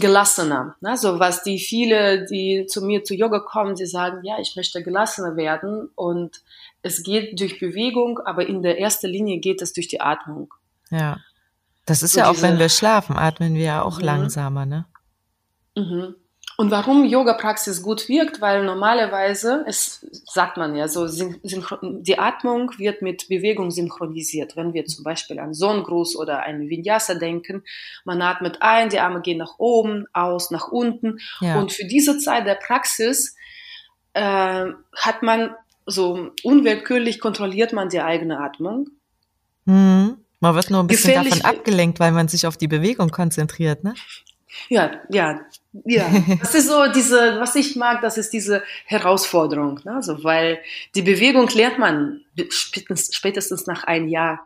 gelassener. 0.00 0.74
Ne? 0.80 0.96
So 0.96 1.20
was 1.20 1.44
die 1.44 1.58
viele, 1.58 2.24
die 2.24 2.66
zu 2.66 2.82
mir 2.82 3.04
zu 3.04 3.14
Yoga 3.14 3.38
kommen, 3.38 3.76
die 3.76 3.86
sagen, 3.86 4.24
ja, 4.24 4.38
ich 4.40 4.56
möchte 4.56 4.82
gelassener 4.82 5.36
werden 5.36 5.88
und 5.94 6.40
es 6.82 7.02
geht 7.04 7.38
durch 7.38 7.60
Bewegung, 7.60 8.18
aber 8.18 8.46
in 8.46 8.62
der 8.62 8.80
ersten 8.80 9.06
Linie 9.06 9.38
geht 9.38 9.62
es 9.62 9.72
durch 9.72 9.86
die 9.86 10.00
Atmung. 10.00 10.52
Ja. 10.90 11.18
Das 11.86 12.02
ist 12.02 12.12
so 12.12 12.20
ja 12.20 12.28
auch, 12.28 12.32
diese, 12.32 12.48
wenn 12.48 12.58
wir 12.58 12.70
schlafen, 12.70 13.16
atmen 13.16 13.54
wir 13.54 13.64
ja 13.64 13.82
auch 13.82 13.98
mhm. 13.98 14.04
langsamer, 14.04 14.66
ne? 14.66 14.86
Mhm. 15.76 16.16
Und 16.56 16.70
warum 16.70 17.04
Yoga-Praxis 17.04 17.82
gut 17.82 18.08
wirkt, 18.08 18.40
weil 18.40 18.64
normalerweise, 18.64 19.64
es 19.66 20.06
sagt 20.24 20.56
man 20.56 20.76
ja 20.76 20.86
so, 20.86 21.08
die 21.08 22.18
Atmung 22.18 22.70
wird 22.78 23.02
mit 23.02 23.28
Bewegung 23.28 23.72
synchronisiert. 23.72 24.54
Wenn 24.56 24.72
wir 24.72 24.84
zum 24.84 25.02
Beispiel 25.02 25.40
an 25.40 25.52
Sonnengruß 25.52 26.16
oder 26.16 26.40
einen 26.40 26.68
Vinyasa 26.68 27.14
denken, 27.14 27.64
man 28.04 28.22
atmet 28.22 28.58
ein, 28.60 28.88
die 28.88 29.00
Arme 29.00 29.20
gehen 29.20 29.38
nach 29.38 29.58
oben, 29.58 30.06
aus, 30.12 30.52
nach 30.52 30.68
unten. 30.68 31.18
Ja. 31.40 31.58
Und 31.58 31.72
für 31.72 31.86
diese 31.86 32.18
Zeit 32.18 32.46
der 32.46 32.54
Praxis 32.54 33.34
äh, 34.12 34.66
hat 34.96 35.22
man 35.22 35.54
so 35.86 36.30
unwillkürlich 36.44 37.20
kontrolliert 37.20 37.72
man 37.72 37.88
die 37.88 38.00
eigene 38.00 38.38
Atmung. 38.38 38.90
Mhm. 39.64 40.18
Man 40.40 40.54
wird 40.54 40.70
nur 40.70 40.80
ein 40.80 40.86
bisschen 40.86 41.08
Gefährlich, 41.08 41.40
davon 41.40 41.58
abgelenkt, 41.58 42.00
weil 42.00 42.12
man 42.12 42.28
sich 42.28 42.46
auf 42.46 42.56
die 42.56 42.68
Bewegung 42.68 43.10
konzentriert, 43.10 43.82
ne? 43.82 43.94
Ja, 44.68 45.00
ja, 45.10 45.40
ja. 45.84 46.06
Das 46.40 46.54
ist 46.54 46.68
so 46.68 46.86
diese, 46.92 47.40
was 47.40 47.54
ich 47.54 47.76
mag, 47.76 48.02
das 48.02 48.18
ist 48.18 48.32
diese 48.32 48.62
Herausforderung, 48.86 49.80
ne? 49.84 49.94
also, 49.96 50.22
weil 50.24 50.60
die 50.94 51.02
Bewegung 51.02 51.48
lernt 51.48 51.78
man 51.78 52.20
spätestens, 52.50 53.14
spätestens 53.14 53.66
nach 53.66 53.84
einem 53.84 54.08
Jahr. 54.08 54.40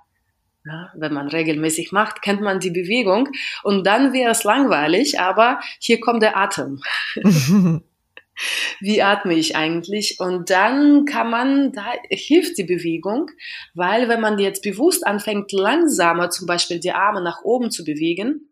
Ja, 0.66 0.92
wenn 0.96 1.14
man 1.14 1.28
regelmäßig 1.28 1.92
macht, 1.92 2.20
kennt 2.20 2.42
man 2.42 2.60
die 2.60 2.70
Bewegung 2.70 3.30
und 3.62 3.86
dann 3.86 4.12
wäre 4.12 4.32
es 4.32 4.44
langweilig, 4.44 5.18
aber 5.18 5.60
hier 5.78 5.98
kommt 5.98 6.22
der 6.22 6.36
Atem. 6.36 6.82
Wie 8.80 9.02
atme 9.02 9.34
ich 9.34 9.56
eigentlich? 9.56 10.18
Und 10.20 10.50
dann 10.50 11.04
kann 11.04 11.30
man, 11.30 11.72
da 11.72 11.84
hilft 12.10 12.58
die 12.58 12.64
Bewegung, 12.64 13.30
weil 13.74 14.08
wenn 14.08 14.20
man 14.20 14.38
jetzt 14.38 14.62
bewusst 14.62 15.06
anfängt, 15.06 15.52
langsamer 15.52 16.30
zum 16.30 16.46
Beispiel 16.46 16.80
die 16.80 16.92
Arme 16.92 17.22
nach 17.22 17.42
oben 17.42 17.70
zu 17.70 17.84
bewegen, 17.84 18.47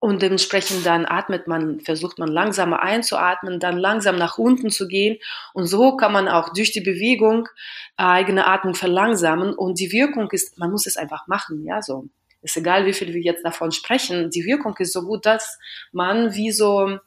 und 0.00 0.22
dementsprechend 0.22 0.86
dann 0.86 1.06
atmet 1.06 1.48
man, 1.48 1.80
versucht 1.80 2.18
man 2.18 2.28
langsamer 2.28 2.82
einzuatmen, 2.82 3.58
dann 3.58 3.78
langsam 3.78 4.16
nach 4.16 4.38
unten 4.38 4.70
zu 4.70 4.86
gehen. 4.86 5.18
Und 5.54 5.66
so 5.66 5.96
kann 5.96 6.12
man 6.12 6.28
auch 6.28 6.52
durch 6.52 6.70
die 6.70 6.80
Bewegung 6.80 7.48
eigene 7.96 8.46
Atmung 8.46 8.74
verlangsamen. 8.74 9.52
Und 9.52 9.80
die 9.80 9.90
Wirkung 9.90 10.30
ist, 10.30 10.56
man 10.56 10.70
muss 10.70 10.86
es 10.86 10.96
einfach 10.96 11.26
machen, 11.26 11.64
ja, 11.64 11.82
so. 11.82 12.06
Ist 12.40 12.56
egal, 12.56 12.86
wie 12.86 12.92
viel 12.92 13.12
wir 13.12 13.20
jetzt 13.20 13.44
davon 13.44 13.72
sprechen. 13.72 14.30
Die 14.30 14.44
Wirkung 14.44 14.76
ist 14.78 14.92
so 14.92 15.02
gut, 15.02 15.26
dass 15.26 15.58
man 15.90 16.34
wie 16.34 16.52
so 16.52 17.00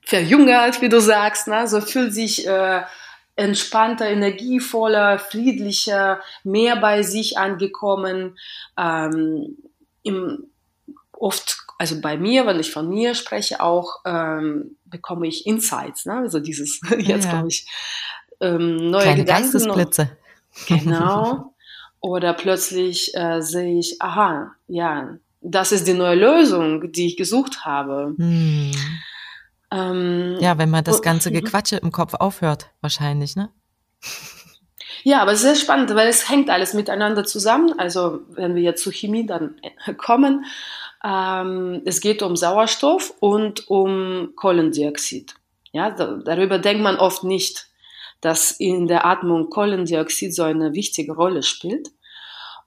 verjüngert, 0.00 0.80
wie 0.80 0.88
du 0.88 1.00
sagst, 1.00 1.46
ne? 1.46 1.68
so 1.68 1.82
fühlt 1.82 2.14
sich 2.14 2.46
äh, 2.46 2.82
entspannter, 3.36 4.08
energievoller, 4.08 5.18
friedlicher, 5.18 6.22
mehr 6.44 6.76
bei 6.76 7.02
sich 7.02 7.36
angekommen. 7.36 8.38
Ähm, 8.78 9.58
im, 10.02 10.46
oft, 11.18 11.58
also 11.78 12.00
bei 12.00 12.16
mir, 12.16 12.46
wenn 12.46 12.60
ich 12.60 12.70
von 12.70 12.88
mir 12.88 13.14
spreche, 13.14 13.60
auch 13.60 14.00
ähm, 14.04 14.76
bekomme 14.84 15.26
ich 15.26 15.46
Insights, 15.46 16.06
ne? 16.06 16.14
also 16.14 16.40
dieses, 16.40 16.80
jetzt 16.98 17.26
ja. 17.26 17.30
komme 17.30 17.48
ich 17.48 17.66
ähm, 18.40 18.90
neue 18.90 19.02
Kleine 19.02 19.24
Gedanken. 19.24 19.52
Geistesblitze. 19.52 20.10
Genau. 20.68 21.54
Oder 22.00 22.34
plötzlich 22.34 23.14
äh, 23.14 23.40
sehe 23.40 23.78
ich, 23.78 24.00
aha, 24.00 24.52
ja, 24.68 25.16
das 25.40 25.72
ist 25.72 25.86
die 25.86 25.94
neue 25.94 26.16
Lösung, 26.16 26.92
die 26.92 27.06
ich 27.06 27.16
gesucht 27.16 27.64
habe. 27.64 28.14
Hm. 28.16 28.72
Ähm, 29.70 30.36
ja, 30.40 30.58
wenn 30.58 30.70
man 30.70 30.84
das 30.84 31.02
ganze 31.02 31.30
mhm. 31.30 31.34
Gequatsche 31.34 31.76
im 31.76 31.92
Kopf 31.92 32.14
aufhört, 32.14 32.70
wahrscheinlich, 32.80 33.36
ne? 33.36 33.50
Ja, 35.02 35.20
aber 35.20 35.36
sehr 35.36 35.54
spannend, 35.54 35.94
weil 35.94 36.08
es 36.08 36.30
hängt 36.30 36.48
alles 36.48 36.72
miteinander 36.72 37.24
zusammen. 37.24 37.78
Also 37.78 38.20
wenn 38.28 38.54
wir 38.54 38.62
jetzt 38.62 38.82
zur 38.82 38.92
Chemie 38.92 39.26
dann 39.26 39.56
kommen, 39.98 40.46
ähm, 41.04 41.82
es 41.84 42.00
geht 42.00 42.22
um 42.22 42.34
Sauerstoff 42.36 43.12
und 43.20 43.68
um 43.68 44.32
Kohlendioxid. 44.36 45.34
Ja, 45.72 45.90
da, 45.90 46.18
darüber 46.24 46.58
denkt 46.58 46.82
man 46.82 46.96
oft 46.96 47.24
nicht, 47.24 47.68
dass 48.20 48.52
in 48.52 48.86
der 48.86 49.04
Atmung 49.04 49.50
Kohlendioxid 49.50 50.34
so 50.34 50.44
eine 50.44 50.72
wichtige 50.72 51.12
Rolle 51.12 51.42
spielt. 51.42 51.90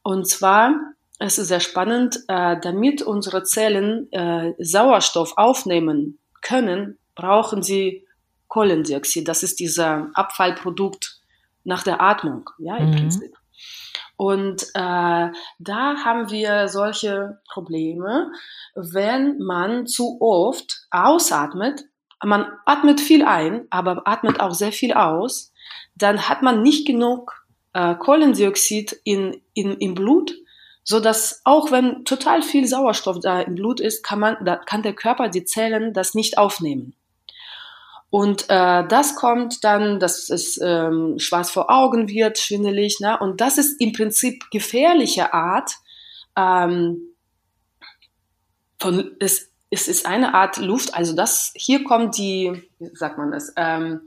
Und 0.04 0.28
zwar, 0.28 0.76
es 1.19 1.39
ist 1.39 1.47
sehr 1.47 1.60
spannend, 1.60 2.19
äh, 2.28 2.58
damit 2.62 3.02
unsere 3.02 3.43
Zellen 3.43 4.12
äh, 4.12 4.54
Sauerstoff 4.60 5.34
aufnehmen 5.36 6.19
können, 6.41 7.00
brauchen 7.15 7.63
sie 7.63 8.06
Kohlendioxid. 8.47 9.28
Das 9.28 9.41
ist 9.41 9.60
dieser 9.60 10.12
Abfallprodukt 10.13 11.21
nach 11.63 11.84
der 11.84 12.02
Atmung, 12.02 12.50
ja, 12.60 12.78
im 12.78 12.91
mhm. 12.91 12.95
Prinzip. 12.95 13.37
Und 14.17 14.63
äh, 14.73 15.30
da 15.60 15.95
haben 16.03 16.32
wir 16.32 16.67
solche 16.67 17.39
Probleme, 17.47 18.32
wenn 18.75 19.38
man 19.38 19.86
zu 19.86 20.17
oft 20.19 20.88
ausatmet. 20.89 21.86
Man 22.23 22.47
atmet 22.65 22.99
viel 22.99 23.23
ein, 23.23 23.67
aber 23.69 24.08
atmet 24.08 24.39
auch 24.39 24.56
sehr 24.56 24.71
viel 24.71 24.93
aus. 24.93 25.53
Dann 25.95 26.27
hat 26.27 26.41
man 26.41 26.63
nicht 26.63 26.88
genug 26.88 27.45
äh, 27.73 27.93
Kohlendioxid 27.93 28.99
in, 29.03 29.39
in, 29.53 29.77
im 29.77 29.93
Blut, 29.93 30.34
so 30.84 30.99
dass 30.99 31.41
auch 31.43 31.71
wenn 31.71 32.03
total 32.03 32.41
viel 32.41 32.65
Sauerstoff 32.65 33.19
da 33.19 33.41
im 33.41 33.53
Blut 33.53 33.80
ist, 33.80 34.03
kann 34.03 34.19
man, 34.19 34.38
da 34.43 34.56
kann 34.56 34.82
der 34.82 34.93
Körper 34.93 35.30
die 35.30 35.45
Zellen 35.45 35.93
das 35.93 36.15
nicht 36.15 36.39
aufnehmen. 36.39 36.95
Und 38.10 38.46
äh, 38.50 38.88
das 38.88 39.15
kommt 39.15 39.63
dann, 39.63 40.00
dass 40.00 40.30
es 40.30 40.60
ähm, 40.62 41.20
schwarz 41.20 41.52
vor 41.52 41.70
Augen 41.70 42.08
wird, 42.08 42.38
schwindelig. 42.38 43.00
Ne? 43.02 43.20
Und 43.20 43.41
das 43.41 43.58
ist 43.58 43.82
im 43.82 43.91
Prinzip 43.91 44.50
gefährliche 44.50 45.34
Art 45.34 45.72
ähm, 46.38 47.02
von 48.80 49.12
es, 49.20 49.52
es 49.70 49.88
ist 49.88 50.06
eine 50.06 50.34
Art 50.34 50.58
Luft. 50.58 50.93
Also 50.93 51.13
das 51.13 51.52
hier 51.56 51.84
kommt 51.84 52.17
die, 52.17 52.63
wie 52.80 52.96
sagt 52.96 53.17
man 53.17 53.32
das, 53.32 53.52
ähm, 53.58 54.02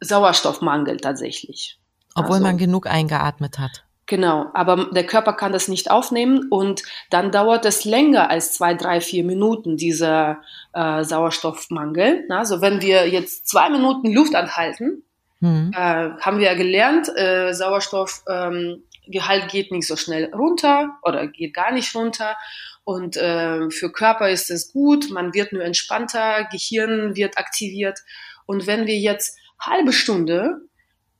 Sauerstoffmangel 0.00 0.96
tatsächlich. 0.96 1.78
Obwohl 2.14 2.34
also, 2.34 2.44
man 2.44 2.58
genug 2.58 2.86
eingeatmet 2.86 3.58
hat. 3.58 3.84
Genau, 4.12 4.50
aber 4.52 4.90
der 4.92 5.06
Körper 5.06 5.32
kann 5.32 5.54
das 5.54 5.68
nicht 5.68 5.90
aufnehmen 5.90 6.48
und 6.50 6.82
dann 7.08 7.32
dauert 7.32 7.64
es 7.64 7.86
länger 7.86 8.28
als 8.28 8.52
zwei, 8.52 8.74
drei, 8.74 9.00
vier 9.00 9.24
Minuten, 9.24 9.78
dieser 9.78 10.42
äh, 10.74 11.02
Sauerstoffmangel. 11.02 12.26
Also 12.28 12.60
wenn 12.60 12.82
wir 12.82 13.08
jetzt 13.08 13.48
zwei 13.48 13.70
Minuten 13.70 14.12
Luft 14.12 14.34
anhalten, 14.34 15.02
mhm. 15.40 15.70
äh, 15.74 16.10
haben 16.20 16.40
wir 16.40 16.44
ja 16.44 16.54
gelernt, 16.54 17.08
äh, 17.16 17.54
Sauerstoffgehalt 17.54 18.82
ähm, 19.08 19.48
geht 19.50 19.72
nicht 19.72 19.86
so 19.86 19.96
schnell 19.96 20.30
runter 20.34 20.90
oder 21.04 21.26
geht 21.26 21.54
gar 21.54 21.72
nicht 21.72 21.94
runter. 21.94 22.36
Und 22.84 23.16
äh, 23.16 23.70
für 23.70 23.90
Körper 23.92 24.28
ist 24.28 24.50
es 24.50 24.74
gut, 24.74 25.08
man 25.10 25.32
wird 25.32 25.54
nur 25.54 25.64
entspannter, 25.64 26.46
Gehirn 26.52 27.16
wird 27.16 27.38
aktiviert. 27.38 27.98
Und 28.44 28.66
wenn 28.66 28.86
wir 28.86 28.98
jetzt 28.98 29.38
halbe 29.58 29.94
Stunde 29.94 30.60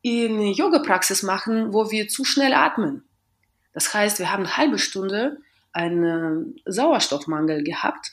eine 0.05 0.51
Yoga-Praxis 0.51 1.23
machen, 1.23 1.73
wo 1.73 1.91
wir 1.91 2.09
zu 2.09 2.25
schnell 2.25 2.55
atmen. 2.55 3.05
Das 3.73 3.95
heißt, 3.95 4.19
wir 4.19 4.33
haben 4.33 4.45
eine 4.45 4.57
halbe 4.57 4.79
Stunde 4.79 5.39
einen 5.73 6.57
Sauerstoffmangel 6.67 7.63
gehabt, 7.63 8.13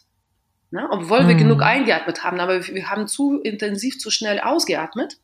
ne? 0.71 0.87
obwohl 0.91 1.27
wir 1.27 1.35
mhm. 1.35 1.39
genug 1.39 1.61
eingeatmet 1.61 2.23
haben, 2.23 2.39
aber 2.39 2.65
wir 2.67 2.89
haben 2.89 3.07
zu 3.07 3.39
intensiv, 3.41 3.99
zu 3.99 4.11
schnell 4.11 4.39
ausgeatmet. 4.39 5.17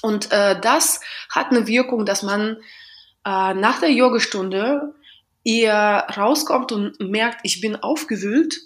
Und 0.00 0.32
äh, 0.32 0.58
das 0.58 1.00
hat 1.28 1.50
eine 1.50 1.66
Wirkung, 1.66 2.06
dass 2.06 2.22
man 2.22 2.56
äh, 3.26 3.54
nach 3.54 3.80
der 3.80 3.90
Yogastunde 3.90 4.94
eher 5.44 6.06
rauskommt 6.16 6.72
und 6.72 6.98
merkt, 7.00 7.40
ich 7.42 7.60
bin 7.60 7.76
aufgewühlt 7.76 8.56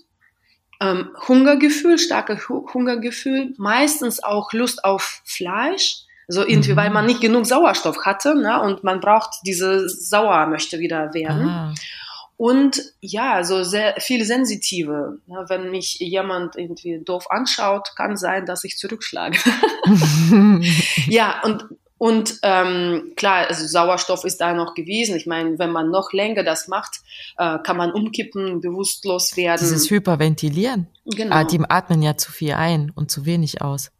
ähm, 0.81 1.11
Hungergefühl, 1.27 1.99
starke 1.99 2.38
Hungergefühl, 2.49 3.55
meistens 3.57 4.23
auch 4.23 4.53
Lust 4.53 4.85
auf 4.85 5.23
Fleisch. 5.25 6.05
So 6.29 6.47
irgendwie, 6.47 6.73
mhm. 6.73 6.77
weil 6.77 6.91
man 6.91 7.07
nicht 7.07 7.21
genug 7.21 7.47
Sauerstoff 7.47 8.05
hatte, 8.05 8.35
ne, 8.35 8.61
und 8.62 8.85
man 8.85 9.01
braucht 9.01 9.31
diese 9.47 9.88
Sauer 9.88 10.47
möchte 10.47 10.79
wieder 10.79 11.14
werden. 11.14 11.49
Ah. 11.49 11.75
Und 12.37 12.81
ja, 13.01 13.43
so 13.43 13.64
sehr 13.64 13.95
viel 13.99 14.25
sensitive. 14.25 15.19
Ne, 15.27 15.45
wenn 15.49 15.71
mich 15.71 15.99
jemand 15.99 16.55
irgendwie 16.57 17.01
doof 17.03 17.31
anschaut, 17.31 17.95
kann 17.97 18.17
sein, 18.17 18.47
dass 18.47 18.62
ich 18.62 18.77
zurückschlage. 18.77 19.38
ja, 21.09 21.43
und 21.45 21.64
und 21.99 22.38
ähm, 22.45 23.12
klar, 23.17 23.49
also 23.49 23.67
Sauerstoff 23.67 24.25
ist 24.25 24.41
da 24.41 24.55
noch 24.55 24.75
gewesen. 24.75 25.17
Ich 25.17 25.27
meine, 25.27 25.59
wenn 25.59 25.73
man 25.73 25.91
noch 25.91 26.12
länger 26.12 26.45
das 26.45 26.69
macht, 26.69 27.01
äh, 27.37 27.59
kann 27.59 27.77
man 27.77 27.91
umkippen, 27.91 28.61
bewusstlos 28.61 29.37
werden. 29.37 29.59
Dieses 29.61 29.91
Hyperventilieren. 29.91 30.87
Genau. 31.07 31.35
Ah, 31.35 31.43
die 31.43 31.61
atmen 31.69 32.03
ja 32.03 32.17
zu 32.17 32.31
viel 32.31 32.53
ein 32.53 32.93
und 32.95 33.11
zu 33.11 33.27
wenig 33.27 33.62
aus. 33.62 33.91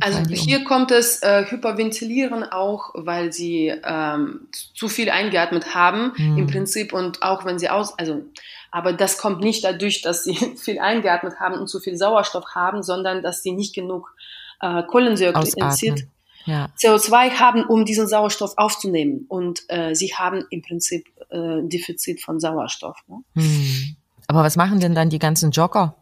Also 0.00 0.20
hier 0.30 0.60
um. 0.60 0.64
kommt 0.64 0.90
es 0.90 1.22
äh, 1.22 1.44
Hyperventilieren 1.46 2.42
auch, 2.42 2.90
weil 2.94 3.32
sie 3.32 3.72
ähm, 3.84 4.48
zu 4.52 4.88
viel 4.88 5.10
eingeatmet 5.10 5.74
haben 5.74 6.12
hm. 6.16 6.38
im 6.38 6.46
Prinzip 6.46 6.94
und 6.94 7.22
auch 7.22 7.44
wenn 7.44 7.58
sie 7.58 7.68
aus, 7.68 7.98
also 7.98 8.22
aber 8.70 8.92
das 8.92 9.18
kommt 9.18 9.40
nicht 9.40 9.64
dadurch, 9.64 10.02
dass 10.02 10.24
sie 10.24 10.34
viel 10.56 10.78
eingeatmet 10.78 11.40
haben 11.40 11.58
und 11.58 11.68
zu 11.68 11.80
viel 11.80 11.96
Sauerstoff 11.96 12.54
haben, 12.54 12.82
sondern 12.82 13.22
dass 13.22 13.42
sie 13.42 13.52
nicht 13.52 13.74
genug 13.74 14.14
äh, 14.60 14.82
Kohlendioxid 14.84 16.06
ja. 16.46 16.68
CO2 16.78 17.32
haben, 17.32 17.64
um 17.64 17.84
diesen 17.84 18.08
Sauerstoff 18.08 18.54
aufzunehmen. 18.56 19.26
Und 19.28 19.62
äh, 19.68 19.94
sie 19.94 20.14
haben 20.14 20.44
im 20.50 20.62
Prinzip 20.62 21.06
äh, 21.30 21.62
Defizit 21.62 22.22
von 22.22 22.40
Sauerstoff. 22.40 22.96
Ne? 23.06 23.22
Hm. 23.34 23.96
Aber 24.28 24.42
was 24.42 24.56
machen 24.56 24.80
denn 24.80 24.94
dann 24.94 25.10
die 25.10 25.18
ganzen 25.18 25.50
Jogger? 25.50 25.94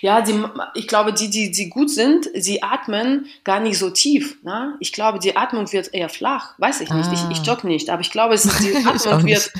Ja, 0.00 0.22
die, 0.22 0.42
ich 0.74 0.88
glaube, 0.88 1.12
die, 1.12 1.28
die, 1.28 1.50
die 1.50 1.68
gut 1.68 1.90
sind, 1.90 2.28
sie 2.34 2.62
atmen 2.62 3.26
gar 3.44 3.60
nicht 3.60 3.78
so 3.78 3.90
tief. 3.90 4.42
Ne? 4.42 4.74
Ich 4.80 4.92
glaube, 4.92 5.18
die 5.18 5.36
Atmung 5.36 5.70
wird 5.72 5.92
eher 5.92 6.08
flach. 6.08 6.54
Weiß 6.58 6.80
ich 6.80 6.90
nicht. 6.90 7.08
Ah. 7.08 7.12
Ich, 7.12 7.38
ich 7.38 7.40
ah. 7.40 7.52
jogge 7.52 7.66
nicht, 7.66 7.90
aber 7.90 8.00
ich 8.00 8.10
glaube, 8.10 8.34
es, 8.34 8.42
die 8.58 8.76
Atmung 8.76 9.24
wird 9.24 9.52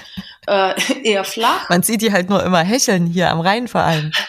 äh, 0.46 0.74
eher 1.02 1.24
flach. 1.24 1.68
Man 1.68 1.82
sieht 1.82 2.02
die 2.02 2.12
halt 2.12 2.30
nur 2.30 2.42
immer 2.42 2.62
hecheln 2.62 3.06
hier 3.06 3.30
am 3.30 3.40
Rhein 3.40 3.68
vor 3.68 3.82
allem. 3.82 4.10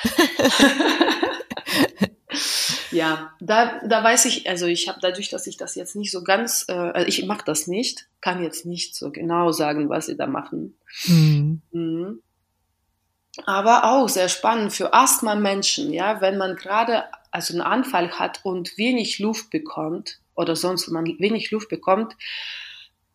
Ja, 2.91 3.31
da, 3.39 3.79
da 3.85 4.03
weiß 4.03 4.25
ich, 4.25 4.49
also 4.49 4.65
ich 4.65 4.87
habe 4.87 4.99
dadurch, 5.01 5.29
dass 5.29 5.45
ich 5.45 5.57
das 5.57 5.75
jetzt 5.75 5.95
nicht 5.95 6.11
so 6.11 6.23
ganz, 6.23 6.65
äh, 6.67 6.73
also 6.73 7.07
ich 7.07 7.25
mache 7.25 7.43
das 7.45 7.67
nicht, 7.67 8.07
kann 8.21 8.41
jetzt 8.41 8.65
nicht 8.65 8.95
so 8.95 9.11
genau 9.11 9.51
sagen, 9.51 9.89
was 9.89 10.07
sie 10.07 10.17
da 10.17 10.25
machen. 10.25 10.77
Mhm. 11.05 11.61
Mhm. 11.71 12.21
Aber 13.45 13.83
auch 13.85 14.09
sehr 14.09 14.29
spannend 14.29 14.73
für 14.73 14.93
Asthma-Menschen, 14.93 15.93
ja, 15.93 16.21
wenn 16.21 16.37
man 16.37 16.55
gerade 16.55 17.05
also 17.31 17.53
einen 17.53 17.61
Anfall 17.61 18.11
hat 18.17 18.39
und 18.43 18.77
wenig 18.77 19.19
Luft 19.19 19.49
bekommt 19.51 20.19
oder 20.35 20.55
sonst 20.55 20.87
man 20.89 21.05
wenig 21.05 21.51
Luft 21.51 21.69
bekommt, 21.69 22.15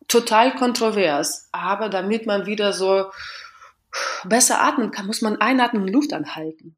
total 0.07 0.55
kontrovers. 0.55 1.49
Aber 1.51 1.89
damit 1.89 2.25
man 2.25 2.45
wieder 2.45 2.73
so 2.73 3.11
besser 4.23 4.61
atmen 4.61 4.91
kann, 4.91 5.07
muss 5.07 5.21
man 5.21 5.41
einatmen 5.41 5.83
und 5.83 5.89
Luft 5.93 6.13
anhalten. 6.13 6.75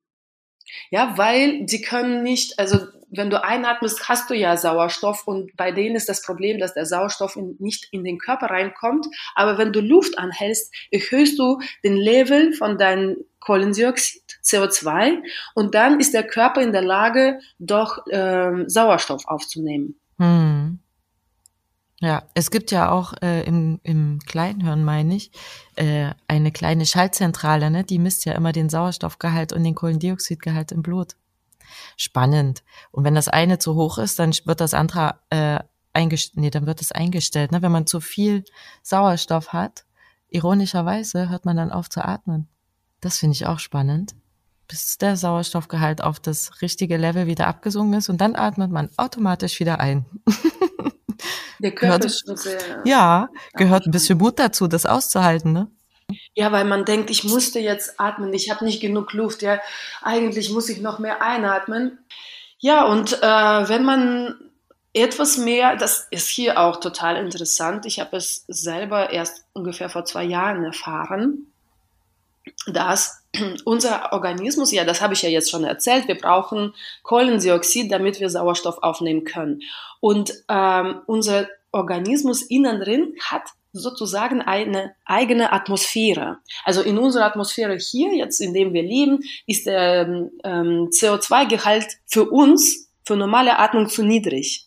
Ja, 0.92 1.18
weil 1.18 1.64
sie 1.68 1.82
können 1.82 2.24
nicht, 2.24 2.60
also 2.60 2.80
wenn 3.10 3.30
du 3.30 3.44
einatmest, 3.44 4.08
hast 4.10 4.30
du 4.30 4.34
ja 4.34 4.58
Sauerstoff 4.58 5.28
und 5.28 5.56
bei 5.56 5.72
denen 5.72 5.96
ist 5.96 6.10
das 6.10 6.22
Problem, 6.22 6.60
dass 6.60 6.74
der 6.74 6.86
Sauerstoff 6.86 7.36
in, 7.36 7.56
nicht 7.60 7.88
in 7.92 8.04
den 8.04 8.18
Körper 8.18 8.48
reinkommt. 8.48 9.08
Aber 9.36 9.58
wenn 9.58 9.72
du 9.72 9.82
Luft 9.82 10.18
anhältst, 10.18 10.74
erhöhst 10.92 11.40
du 11.40 11.60
den 11.84 11.96
Level 11.96 12.54
von 12.54 12.78
deinem 12.78 13.18
Kohlendioxid, 13.40 14.24
CO2 14.44 15.22
und 15.54 15.76
dann 15.76 16.00
ist 16.00 16.14
der 16.14 16.26
Körper 16.26 16.62
in 16.62 16.72
der 16.72 16.82
Lage, 16.82 17.40
doch 17.60 18.00
ähm, 18.10 18.68
Sauerstoff 18.68 19.28
aufzunehmen. 19.28 20.00
Hm. 20.18 20.80
Ja, 22.02 22.24
es 22.34 22.52
gibt 22.52 22.72
ja 22.72 22.92
auch 22.92 23.14
äh, 23.22 23.44
im, 23.44 23.80
im 23.84 24.20
Kleinhirn, 24.26 24.84
meine 24.84 25.16
ich, 25.16 25.32
äh, 25.76 26.12
eine 26.28 26.52
kleine 26.52 26.86
Schaltzentrale, 26.86 27.72
ne? 27.72 27.86
die 27.86 28.00
misst 28.00 28.26
ja 28.26 28.34
immer 28.34 28.52
den 28.52 28.70
Sauerstoffgehalt 28.70 29.54
und 29.54 29.64
den 29.64 29.76
Kohlendioxidgehalt 29.76 30.74
im 30.74 30.82
Blut. 30.82 31.16
Spannend. 31.96 32.64
Und 32.92 33.06
wenn 33.06 33.16
das 33.16 33.30
eine 33.30 33.60
zu 33.60 33.76
hoch 33.76 33.98
ist, 33.98 34.20
dann 34.20 34.34
wird 34.44 34.60
das 34.60 34.74
andere 34.74 35.16
äh, 35.30 35.60
eingestellt, 35.94 36.38
nee, 36.38 36.50
dann 36.50 36.66
wird 36.66 36.82
es 36.82 36.92
eingestellt. 36.92 37.54
Ne? 37.54 37.62
Wenn 37.62 37.72
man 37.72 37.88
zu 37.88 38.02
viel 38.02 38.44
Sauerstoff 38.84 39.54
hat, 39.54 39.86
ironischerweise 40.30 41.30
hört 41.30 41.46
man 41.46 41.56
dann 41.56 41.72
auf 41.72 41.90
zu 41.90 42.04
atmen. 42.04 42.50
Das 43.00 43.18
finde 43.18 43.36
ich 43.36 43.46
auch 43.46 43.60
spannend. 43.60 44.16
Bis 44.68 44.98
der 44.98 45.16
Sauerstoffgehalt 45.16 46.02
auf 46.02 46.20
das 46.20 46.62
richtige 46.62 46.98
Level 46.98 47.28
wieder 47.28 47.48
abgesungen 47.48 47.94
ist 47.94 48.10
und 48.10 48.20
dann 48.20 48.36
atmet 48.36 48.72
man 48.72 48.90
automatisch 48.98 49.60
wieder 49.60 49.80
ein. 49.80 50.06
Der 51.60 51.72
Körper 51.72 52.00
gehört, 52.00 52.06
ist 52.06 52.26
schon 52.26 52.38
sehr. 52.38 52.60
Ja, 52.86 53.30
gehört 53.54 53.86
ein 53.86 53.92
bisschen 53.92 54.18
Mut 54.18 54.40
dazu, 54.40 54.68
das 54.68 54.86
auszuhalten, 54.86 55.54
ne? 55.54 55.68
Ja, 56.36 56.52
weil 56.52 56.66
man 56.66 56.86
denkt, 56.86 57.10
ich 57.10 57.24
musste 57.24 57.60
jetzt 57.60 58.00
atmen, 58.00 58.34
ich 58.34 58.52
habe 58.52 58.66
nicht 58.66 58.82
genug 58.82 59.14
Luft, 59.14 59.42
ja, 59.42 59.60
eigentlich 60.02 60.52
muss 60.52 60.70
ich 60.70 60.82
noch 60.82 61.00
mehr 61.00 61.22
einatmen. 61.22 62.00
Ja, 62.60 62.86
und 62.86 63.14
äh, 63.22 63.70
wenn 63.70 63.84
man 63.84 64.36
etwas 64.94 65.38
mehr, 65.38 65.76
das 65.76 66.08
ist 66.12 66.28
hier 66.28 66.60
auch 66.60 66.80
total 66.80 67.18
interessant, 67.18 67.86
ich 67.86 68.00
habe 68.00 68.18
es 68.18 68.46
selber 68.48 69.12
erst 69.12 69.46
ungefähr 69.54 69.90
vor 69.90 70.06
zwei 70.06 70.24
Jahren 70.24 70.64
erfahren, 70.64 71.48
dass 72.68 73.24
unser 73.66 74.14
Organismus, 74.14 74.72
ja, 74.72 74.84
das 74.84 75.02
habe 75.02 75.14
ich 75.14 75.22
ja 75.22 75.30
jetzt 75.30 75.52
schon 75.52 75.64
erzählt, 75.64 76.08
wir 76.08 76.18
brauchen 76.18 76.74
Kohlendioxid, 77.04 77.92
damit 77.92 78.20
wir 78.20 78.30
Sauerstoff 78.30 78.80
aufnehmen 78.82 79.24
können. 79.24 79.62
Und 80.00 80.34
ähm, 80.50 81.02
unser 81.08 81.48
Organismus 81.72 82.42
innen 82.42 82.80
drin 82.80 83.16
hat 83.22 83.44
sozusagen 83.74 84.42
eine 84.42 84.96
eigene 85.04 85.52
Atmosphäre. 85.52 86.38
Also 86.64 86.82
in 86.82 86.98
unserer 86.98 87.26
Atmosphäre 87.26 87.78
hier, 87.78 88.14
jetzt 88.14 88.40
in 88.40 88.54
dem 88.54 88.74
wir 88.74 88.84
leben, 88.84 89.20
ist 89.48 89.66
der 89.66 90.08
ähm, 90.44 90.90
CO2-Gehalt 90.92 91.88
für 92.08 92.30
uns, 92.30 92.90
für 93.04 93.18
normale 93.18 93.60
Atmung 93.60 93.90
zu 93.90 94.04
niedrig. 94.04 94.66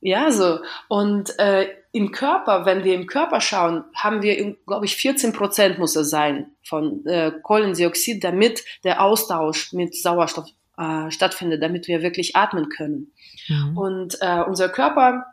Ja, 0.00 0.32
so. 0.32 0.58
Und 0.88 1.38
äh, 1.38 1.68
im 1.92 2.12
Körper, 2.12 2.66
wenn 2.66 2.84
wir 2.84 2.94
im 2.94 3.06
Körper 3.06 3.40
schauen, 3.40 3.84
haben 3.94 4.22
wir, 4.22 4.56
glaube 4.66 4.86
ich, 4.86 4.96
14 4.96 5.32
Prozent 5.32 5.78
muss 5.78 5.96
es 5.96 6.10
sein 6.10 6.52
von 6.64 7.04
äh, 7.06 7.32
Kohlendioxid, 7.42 8.22
damit 8.22 8.64
der 8.84 9.02
Austausch 9.02 9.72
mit 9.72 9.94
Sauerstoff 9.94 10.46
äh, 10.78 11.10
stattfindet, 11.10 11.62
damit 11.62 11.88
wir 11.88 12.02
wirklich 12.02 12.36
atmen 12.36 12.68
können. 12.68 13.12
Mhm. 13.48 13.76
Und 13.76 14.18
äh, 14.20 14.42
unser 14.42 14.68
Körper 14.68 15.26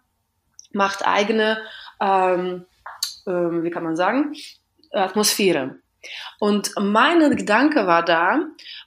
macht 0.71 1.07
eigene, 1.07 1.59
ähm, 2.01 2.65
äh, 3.27 3.31
wie 3.31 3.69
kann 3.69 3.83
man 3.83 3.95
sagen, 3.95 4.33
Atmosphäre. 4.91 5.77
Und 6.39 6.71
mein 6.79 7.35
Gedanke 7.35 7.85
war 7.85 8.03
da, 8.03 8.39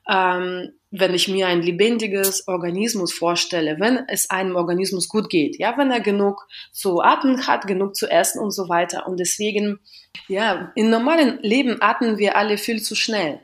ähm, 0.09 0.73
wenn 0.91 1.15
ich 1.15 1.29
mir 1.29 1.47
ein 1.47 1.63
lebendiges 1.63 2.49
Organismus 2.49 3.13
vorstelle, 3.13 3.79
wenn 3.79 4.01
es 4.09 4.29
einem 4.31 4.57
Organismus 4.57 5.09
gut 5.09 5.31
geht, 5.31 5.59
ja, 5.59 5.77
wenn 5.79 5.91
er 5.91 6.01
genug 6.01 6.47
zu 6.73 7.01
atmen 7.01 7.47
hat, 7.47 7.67
genug 7.67 7.95
zu 7.95 8.11
essen 8.11 8.41
und 8.41 8.51
so 8.51 8.69
weiter. 8.69 9.07
Und 9.07 9.21
deswegen, 9.21 9.79
ja, 10.27 10.73
im 10.75 10.91
normalen 10.91 11.39
Leben 11.43 11.81
atmen 11.81 12.19
wir 12.19 12.37
alle 12.37 12.59
viel 12.59 12.83
zu 12.83 12.95
schnell. 12.95 13.41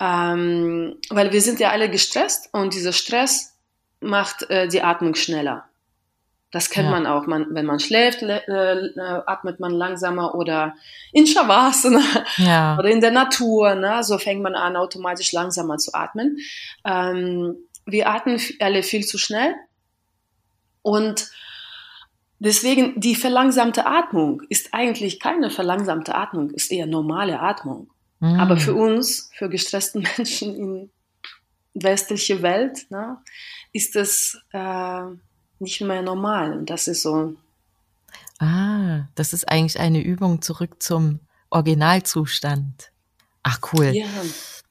Ähm, 0.00 0.96
weil 1.08 1.32
wir 1.32 1.40
sind 1.40 1.60
ja 1.60 1.70
alle 1.70 1.88
gestresst 1.88 2.50
und 2.52 2.74
dieser 2.74 2.92
Stress 2.92 3.56
macht 4.00 4.50
äh, 4.50 4.68
die 4.68 4.82
Atmung 4.82 5.14
schneller. 5.14 5.68
Das 6.52 6.70
kennt 6.70 6.86
ja. 6.86 6.92
man 6.92 7.06
auch. 7.06 7.26
Man, 7.26 7.46
wenn 7.50 7.66
man 7.66 7.80
schläft, 7.80 8.22
äh, 8.22 8.38
äh, 8.38 9.22
atmet 9.26 9.60
man 9.60 9.72
langsamer 9.72 10.34
oder 10.34 10.74
in 11.12 11.26
Shavasana 11.26 12.02
ja. 12.36 12.78
oder 12.78 12.88
in 12.88 13.00
der 13.00 13.10
Natur. 13.10 13.74
Ne? 13.74 14.02
So 14.04 14.18
fängt 14.18 14.42
man 14.42 14.54
an, 14.54 14.76
automatisch 14.76 15.32
langsamer 15.32 15.78
zu 15.78 15.92
atmen. 15.92 16.38
Ähm, 16.84 17.56
wir 17.84 18.08
atmen 18.08 18.40
alle 18.60 18.82
viel 18.82 19.04
zu 19.04 19.18
schnell. 19.18 19.54
Und 20.82 21.30
deswegen 22.38 23.00
die 23.00 23.16
verlangsamte 23.16 23.86
Atmung 23.86 24.42
ist 24.48 24.72
eigentlich 24.72 25.18
keine 25.18 25.50
verlangsamte 25.50 26.14
Atmung, 26.14 26.50
ist 26.50 26.70
eher 26.70 26.86
normale 26.86 27.40
Atmung. 27.40 27.90
Mhm. 28.20 28.40
Aber 28.40 28.56
für 28.56 28.74
uns, 28.74 29.30
für 29.34 29.48
gestressten 29.48 30.06
Menschen 30.16 30.54
in 30.54 30.90
westliche 31.74 32.42
Welt, 32.42 32.86
ne, 32.90 33.18
ist 33.72 33.96
das 33.96 34.40
äh, 34.52 35.02
nicht 35.58 35.80
mehr 35.80 36.02
normal. 36.02 36.52
Und 36.52 36.70
das 36.70 36.88
ist 36.88 37.02
so. 37.02 37.34
Ah, 38.38 39.04
das 39.14 39.32
ist 39.32 39.48
eigentlich 39.48 39.80
eine 39.80 40.00
Übung 40.00 40.42
zurück 40.42 40.82
zum 40.82 41.20
Originalzustand. 41.50 42.90
Ach 43.42 43.60
cool. 43.72 43.86
Ja. 43.94 44.06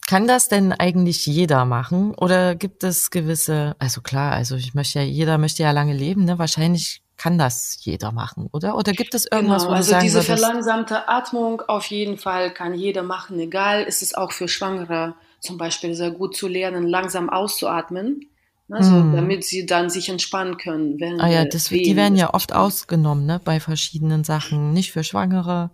Kann 0.07 0.27
das 0.27 0.49
denn 0.49 0.71
eigentlich 0.71 1.25
jeder 1.25 1.65
machen 1.65 2.13
oder 2.13 2.53
gibt 2.53 2.83
es 2.83 3.09
gewisse, 3.09 3.75
also 3.79 4.01
klar, 4.01 4.33
also 4.33 4.55
ich 4.55 4.75
möchte 4.75 4.99
ja, 4.99 5.05
jeder 5.05 5.39
möchte 5.39 5.63
ja 5.63 5.71
lange 5.71 5.93
leben, 5.93 6.25
ne? 6.25 6.37
Wahrscheinlich 6.37 7.01
kann 7.17 7.39
das 7.39 7.77
jeder 7.79 8.11
machen, 8.11 8.47
oder? 8.51 8.77
Oder 8.77 8.91
gibt 8.91 9.15
es 9.15 9.25
irgendwas, 9.31 9.63
genau, 9.63 9.69
wo 9.69 9.73
du 9.73 9.77
also 9.77 9.91
sagen 9.91 10.03
diese 10.03 10.17
würdest, 10.17 10.43
verlangsamte 10.43 11.09
Atmung 11.09 11.61
auf 11.61 11.87
jeden 11.87 12.17
Fall 12.17 12.53
kann 12.53 12.75
jeder 12.75 13.01
machen, 13.01 13.39
egal, 13.39 13.83
ist 13.83 14.03
es 14.03 14.13
auch 14.13 14.31
für 14.31 14.47
Schwangere 14.47 15.15
zum 15.39 15.57
Beispiel 15.57 15.95
sehr 15.95 16.11
gut 16.11 16.35
zu 16.35 16.47
lernen, 16.47 16.87
langsam 16.87 17.29
auszuatmen. 17.29 18.29
Also, 18.71 18.95
hm. 18.95 19.15
damit 19.15 19.45
sie 19.45 19.67
dann 19.67 19.91
sich 19.91 20.09
entspannen 20.09 20.57
können. 20.57 20.99
Während 20.99 21.21
ah 21.21 21.27
ja, 21.27 21.45
das, 21.45 21.65
die 21.69 21.95
werden 21.95 22.15
ja 22.15 22.33
oft 22.33 22.51
ausgenommen, 22.51 23.27
ne, 23.27 23.39
bei 23.43 23.59
verschiedenen 23.59 24.23
Sachen, 24.23 24.73
nicht 24.73 24.91
für 24.91 25.03
Schwangere. 25.03 25.69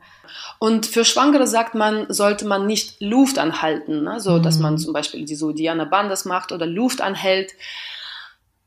Und 0.60 0.88
für 0.88 1.06
Schwangere 1.06 1.48
sagt 1.48 1.74
man, 1.74 2.06
sollte 2.10 2.46
man 2.46 2.66
nicht 2.68 3.00
Luft 3.00 3.40
anhalten, 3.40 4.04
ne, 4.04 4.20
so, 4.20 4.36
hm. 4.36 4.44
dass 4.44 4.60
man 4.60 4.74
hm. 4.74 4.78
zum 4.80 4.94
Beispiel 4.94 5.24
die 5.24 5.36
so 5.36 5.54
Diana 5.54 5.86
Bandas 5.86 6.26
macht 6.26 6.52
oder 6.52 6.66
Luft 6.66 7.00
anhält, 7.00 7.54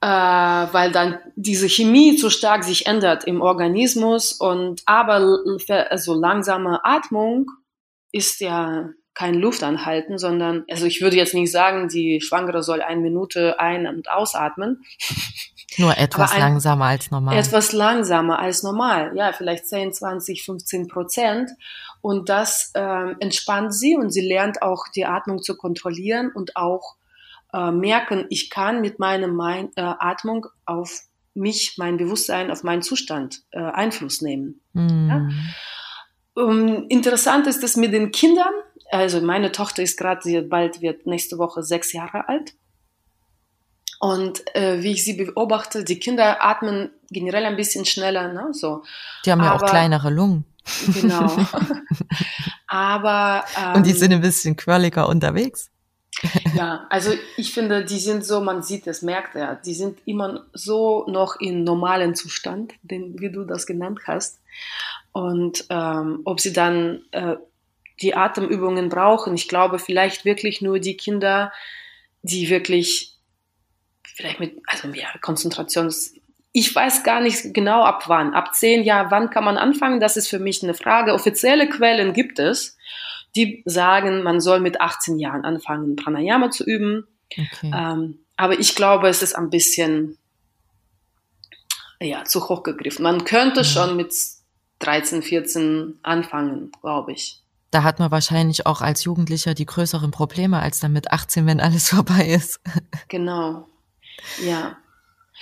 äh, 0.01 0.07
weil 0.07 0.91
dann 0.91 1.19
diese 1.37 1.69
Chemie 1.69 2.17
zu 2.17 2.31
stark 2.31 2.65
sich 2.65 2.87
ändert 2.87 3.25
im 3.25 3.43
Organismus 3.43 4.33
und 4.33 4.83
aber 4.87 5.39
also 5.91 6.15
langsame 6.15 6.83
Atmung 6.83 7.51
ist 8.11 8.41
ja 8.41 8.89
kein 9.15 9.35
Luft 9.35 9.63
anhalten, 9.63 10.19
sondern, 10.19 10.65
also 10.69 10.87
ich 10.87 11.01
würde 11.01 11.17
jetzt 11.17 11.35
nicht 11.35 11.53
sagen, 11.53 11.89
die 11.89 12.21
Schwangere 12.21 12.63
soll 12.63 12.83
eine 12.83 13.01
Minute 13.01 13.59
ein- 13.61 13.87
und 13.87 14.11
ausatmen. 14.11 14.85
Nur 15.77 15.97
etwas 15.99 16.33
ein, 16.33 16.41
langsamer 16.41 16.87
als 16.87 17.11
normal. 17.11 17.37
Etwas 17.37 17.73
langsamer 17.73 18.39
als 18.39 18.63
normal, 18.63 19.13
ja, 19.17 19.33
vielleicht 19.33 19.67
10, 19.67 19.93
20, 19.93 20.45
15 20.45 20.87
Prozent. 20.87 21.51
Und 22.01 22.29
das 22.29 22.71
äh, 22.75 23.15
entspannt 23.19 23.75
sie 23.75 23.97
und 23.97 24.11
sie 24.11 24.21
lernt 24.21 24.63
auch 24.63 24.85
die 24.95 25.07
Atmung 25.07 25.43
zu 25.43 25.57
kontrollieren 25.57 26.31
und 26.33 26.55
auch 26.55 26.97
äh, 27.53 27.71
merken, 27.71 28.27
ich 28.31 28.51
kann 28.51 28.81
mit 28.83 28.99
meiner 28.99 29.27
mein, 29.27 29.71
äh, 29.77 29.81
Atmung 29.81 30.47
auf 30.65 31.03
mich, 31.35 31.75
mein 31.77 31.97
Bewusstsein, 31.97 32.51
auf 32.51 32.63
meinen 32.63 32.83
Zustand 32.83 33.43
äh, 33.51 33.59
Einfluss 33.59 34.21
nehmen. 34.21 34.61
Mm. 34.73 35.09
Ja? 35.09 35.29
Ähm, 36.37 36.87
interessant 36.89 37.47
ist 37.47 37.63
es 37.63 37.77
mit 37.77 37.93
den 37.93 38.11
Kindern, 38.13 38.53
also 38.95 39.21
meine 39.21 39.53
Tochter 39.53 39.83
ist 39.83 39.99
gerade, 39.99 40.43
bald 40.43 40.81
wird 40.81 41.07
nächste 41.07 41.39
Woche 41.39 41.63
sechs 41.63 41.93
Jahre 41.93 42.29
alt. 42.29 42.55
Und 44.01 44.55
äh, 44.55 44.83
wie 44.83 44.93
ich 44.93 45.05
sie 45.05 45.15
beobachte, 45.15 45.85
die 45.85 45.99
Kinder 45.99 46.45
atmen 46.45 46.91
generell 47.11 47.47
ein 47.47 47.57
bisschen 47.57 47.85
schneller, 47.85 48.33
ne? 48.33 48.49
So. 48.53 48.83
Die 49.25 49.33
haben 49.33 49.43
ja 49.43 49.55
auch 49.55 49.65
kleinere 49.65 50.11
Lungen. 50.11 50.45
Genau. 50.93 51.27
Aber 52.67 53.45
ähm, 53.57 53.77
und 53.77 53.87
die 53.87 53.93
sind 53.93 54.13
ein 54.13 54.21
bisschen 54.21 54.57
quirliger 54.57 55.09
unterwegs. 55.09 55.71
ja, 56.55 56.87
also 56.91 57.13
ich 57.37 57.53
finde, 57.53 57.85
die 57.85 57.99
sind 57.99 58.25
so, 58.25 58.41
man 58.41 58.63
sieht 58.63 58.87
es, 58.87 59.03
merkt 59.03 59.37
er, 59.37 59.57
die 59.57 59.75
sind 59.75 59.99
immer 60.07 60.45
so 60.53 61.07
noch 61.09 61.41
in 61.41 61.65
normalen 61.65 62.15
Zustand, 62.15 62.75
den, 62.83 63.19
wie 63.21 63.31
du 63.31 63.45
das 63.45 63.67
genannt 63.67 64.01
hast. 64.07 64.41
Und 65.13 65.67
ähm, 65.71 66.21
ob 66.25 66.41
sie 66.41 66.53
dann 66.53 67.03
äh, 67.13 67.37
die 68.03 68.15
Atemübungen 68.15 68.89
brauchen. 68.89 69.35
Ich 69.35 69.49
glaube 69.49 69.79
vielleicht 69.79 70.25
wirklich 70.25 70.61
nur 70.61 70.79
die 70.79 70.97
Kinder, 70.97 71.53
die 72.23 72.49
wirklich 72.51 73.15
vielleicht 74.05 74.41
mit, 74.41 74.61
also 74.67 74.89
ja, 74.89 75.09
Konzentrations, 75.21 76.15
ich 76.53 76.75
weiß 76.75 77.03
gar 77.03 77.21
nicht 77.21 77.53
genau 77.53 77.83
ab 77.83 78.05
wann. 78.09 78.33
Ab 78.33 78.55
zehn 78.55 78.85
Jahren, 78.85 79.11
wann 79.11 79.31
kann 79.31 79.45
man 79.45 79.59
anfangen? 79.59 80.01
Das 80.01 80.17
ist 80.17 80.29
für 80.29 80.39
mich 80.39 80.63
eine 80.63 80.75
Frage. 80.75 81.15
Offizielle 81.15 81.69
Quellen 81.69 82.13
gibt 82.13 82.39
es, 82.39 82.77
die 83.35 83.63
sagen, 83.65 84.23
man 84.23 84.41
soll 84.41 84.61
mit 84.61 84.81
18 84.81 85.19
Jahren 85.19 85.45
anfangen, 85.45 85.97
Pranayama 85.97 86.51
zu 86.51 86.65
üben. 86.65 87.09
Okay. 87.33 87.73
Ähm, 87.75 88.21
aber 88.37 88.59
ich 88.59 88.77
glaube, 88.77 89.09
es 89.09 89.23
ist 89.23 89.35
ein 89.35 89.51
bisschen 89.51 90.17
ja, 92.01 92.25
zu 92.25 92.49
hoch 92.49 92.63
gegriffen. 92.63 93.03
Man 93.03 93.25
könnte 93.25 93.61
ja. 93.61 93.65
schon 93.65 93.97
mit 93.97 94.15
13, 94.79 95.23
14 95.23 95.99
anfangen, 96.03 96.71
glaube 96.81 97.13
ich 97.13 97.44
da 97.75 97.83
hat 97.83 97.99
man 97.99 98.11
wahrscheinlich 98.11 98.67
auch 98.67 98.81
als 98.81 99.05
Jugendlicher 99.05 99.55
die 99.55 99.67
größeren 99.67 100.13
Probleme 100.13 100.61
als 100.61 100.79
dann 100.79 100.93
mit 100.93 101.11
18, 101.11 101.47
wenn 101.47 101.61
alles 101.61 101.89
vorbei 101.91 102.27
ist. 102.27 102.61
Genau. 103.09 103.67
Ja. 104.45 104.77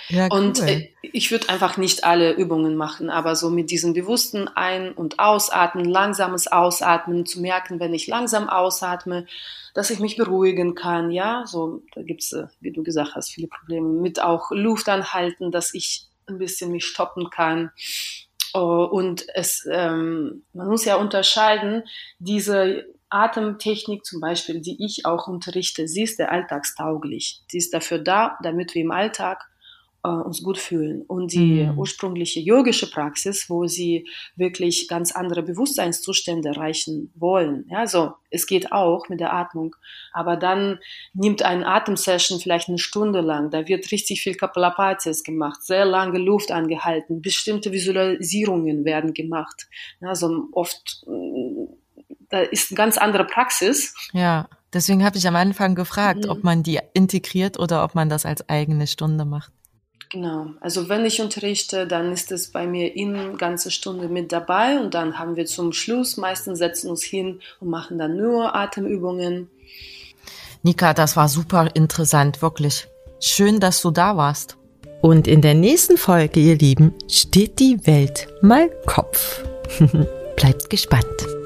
Ja, 0.09 0.27
cool. 0.31 0.39
Und 0.39 0.59
äh, 0.61 0.89
ich 1.01 1.31
würde 1.31 1.47
einfach 1.49 1.77
nicht 1.77 2.03
alle 2.03 2.33
Übungen 2.33 2.75
machen, 2.75 3.09
aber 3.09 3.35
so 3.35 3.49
mit 3.49 3.69
diesem 3.69 3.93
bewussten 3.93 4.47
Ein- 4.47 4.91
und 4.91 5.19
Ausatmen, 5.19 5.85
langsames 5.85 6.47
Ausatmen, 6.47 7.25
zu 7.25 7.39
merken, 7.39 7.79
wenn 7.79 7.93
ich 7.93 8.07
langsam 8.07 8.49
ausatme, 8.49 9.27
dass 9.75 9.91
ich 9.91 9.99
mich 9.99 10.17
beruhigen 10.17 10.75
kann, 10.75 11.11
ja, 11.11 11.43
so, 11.45 11.83
da 11.93 12.01
gibt's, 12.01 12.33
äh, 12.33 12.47
wie 12.59 12.71
du 12.71 12.83
gesagt 12.83 13.15
hast, 13.15 13.29
viele 13.29 13.47
Probleme 13.47 13.87
mit 13.87 14.21
auch 14.21 14.51
Luft 14.51 14.89
anhalten, 14.89 15.51
dass 15.51 15.73
ich 15.73 16.07
ein 16.25 16.39
bisschen 16.39 16.71
mich 16.71 16.85
stoppen 16.85 17.29
kann 17.29 17.71
und 18.59 19.25
es, 19.33 19.67
ähm, 19.71 20.43
man 20.53 20.67
muss 20.67 20.85
ja 20.85 20.95
unterscheiden, 20.95 21.83
diese 22.19 22.85
Atemtechnik 23.09 24.05
zum 24.05 24.21
Beispiel, 24.21 24.59
die 24.61 24.83
ich 24.83 25.05
auch 25.05 25.27
unterrichte, 25.27 25.87
sie 25.87 26.03
ist 26.03 26.19
der 26.19 26.31
alltagstauglich. 26.31 27.43
Sie 27.47 27.57
ist 27.57 27.73
dafür 27.73 27.99
da, 27.99 28.37
damit 28.41 28.73
wir 28.73 28.81
im 28.81 28.91
Alltag 28.91 29.45
äh, 30.03 30.09
uns 30.09 30.43
gut 30.43 30.57
fühlen. 30.57 31.01
Und 31.01 31.33
die 31.33 31.63
mhm. 31.63 31.77
ursprüngliche 31.77 32.39
yogische 32.39 32.89
Praxis, 32.89 33.49
wo 33.49 33.67
sie 33.67 34.07
wirklich 34.35 34.87
ganz 34.87 35.11
andere 35.11 35.43
Bewusstseinszustände 35.43 36.49
erreichen 36.49 37.11
wollen. 37.15 37.65
Ja, 37.69 37.87
so, 37.87 38.13
es 38.29 38.45
geht 38.45 38.71
auch 38.71 39.09
mit 39.09 39.19
der 39.19 39.33
Atmung. 39.33 39.75
Aber 40.11 40.35
dann 40.35 40.79
nimmt 41.13 41.43
ein 41.43 41.63
Atemsession 41.63 42.39
vielleicht 42.39 42.69
eine 42.69 42.79
Stunde 42.79 43.21
lang. 43.21 43.49
Da 43.49 43.67
wird 43.67 43.91
richtig 43.91 44.21
viel 44.21 44.35
Kapalapatis 44.35 45.23
gemacht, 45.23 45.63
sehr 45.63 45.85
lange 45.85 46.19
Luft 46.19 46.51
angehalten, 46.51 47.21
bestimmte 47.21 47.71
Visualisierungen 47.71 48.85
werden 48.85 49.13
gemacht. 49.13 49.67
Also 50.01 50.47
oft, 50.51 51.03
mm, 51.07 51.65
da 52.29 52.41
ist 52.41 52.71
eine 52.71 52.77
ganz 52.77 52.97
andere 52.97 53.25
Praxis. 53.25 53.95
Ja. 54.11 54.49
Deswegen 54.73 55.05
habe 55.05 55.17
ich 55.17 55.27
am 55.27 55.35
Anfang 55.35 55.75
gefragt, 55.75 56.25
mhm. 56.25 56.31
ob 56.31 56.43
man 56.43 56.63
die 56.63 56.79
integriert 56.95 57.59
oder 57.59 57.83
ob 57.83 57.93
man 57.93 58.09
das 58.09 58.25
als 58.25 58.49
eigene 58.49 58.87
Stunde 58.87 59.23
macht. 59.23 59.51
Genau. 60.13 60.51
Also 60.59 60.89
wenn 60.89 61.05
ich 61.05 61.21
unterrichte, 61.21 61.87
dann 61.87 62.11
ist 62.11 62.31
es 62.31 62.51
bei 62.51 62.67
mir 62.67 62.95
in 62.95 63.35
ganze 63.37 63.71
Stunde 63.71 64.07
mit 64.07 64.31
dabei 64.31 64.79
und 64.79 64.93
dann 64.93 65.17
haben 65.17 65.35
wir 65.35 65.47
zum 65.47 65.73
Schluss 65.73 66.17
meistens 66.17 66.59
setzen 66.59 66.91
uns 66.91 67.03
hin 67.03 67.39
und 67.59 67.69
machen 67.69 67.97
dann 67.97 68.15
nur 68.15 68.55
Atemübungen. 68.55 69.49
Nika, 70.61 70.93
das 70.93 71.17
war 71.17 71.27
super 71.27 71.67
interessant, 71.73 72.43
wirklich. 72.43 72.87
Schön, 73.19 73.59
dass 73.59 73.81
du 73.81 73.89
da 73.89 74.15
warst. 74.15 74.55
Und 75.01 75.27
in 75.27 75.41
der 75.41 75.55
nächsten 75.55 75.97
Folge, 75.97 76.39
ihr 76.39 76.57
Lieben, 76.57 76.93
steht 77.09 77.57
die 77.57 77.85
Welt 77.87 78.27
mal 78.43 78.69
Kopf. 78.85 79.43
Bleibt 80.35 80.69
gespannt. 80.69 81.42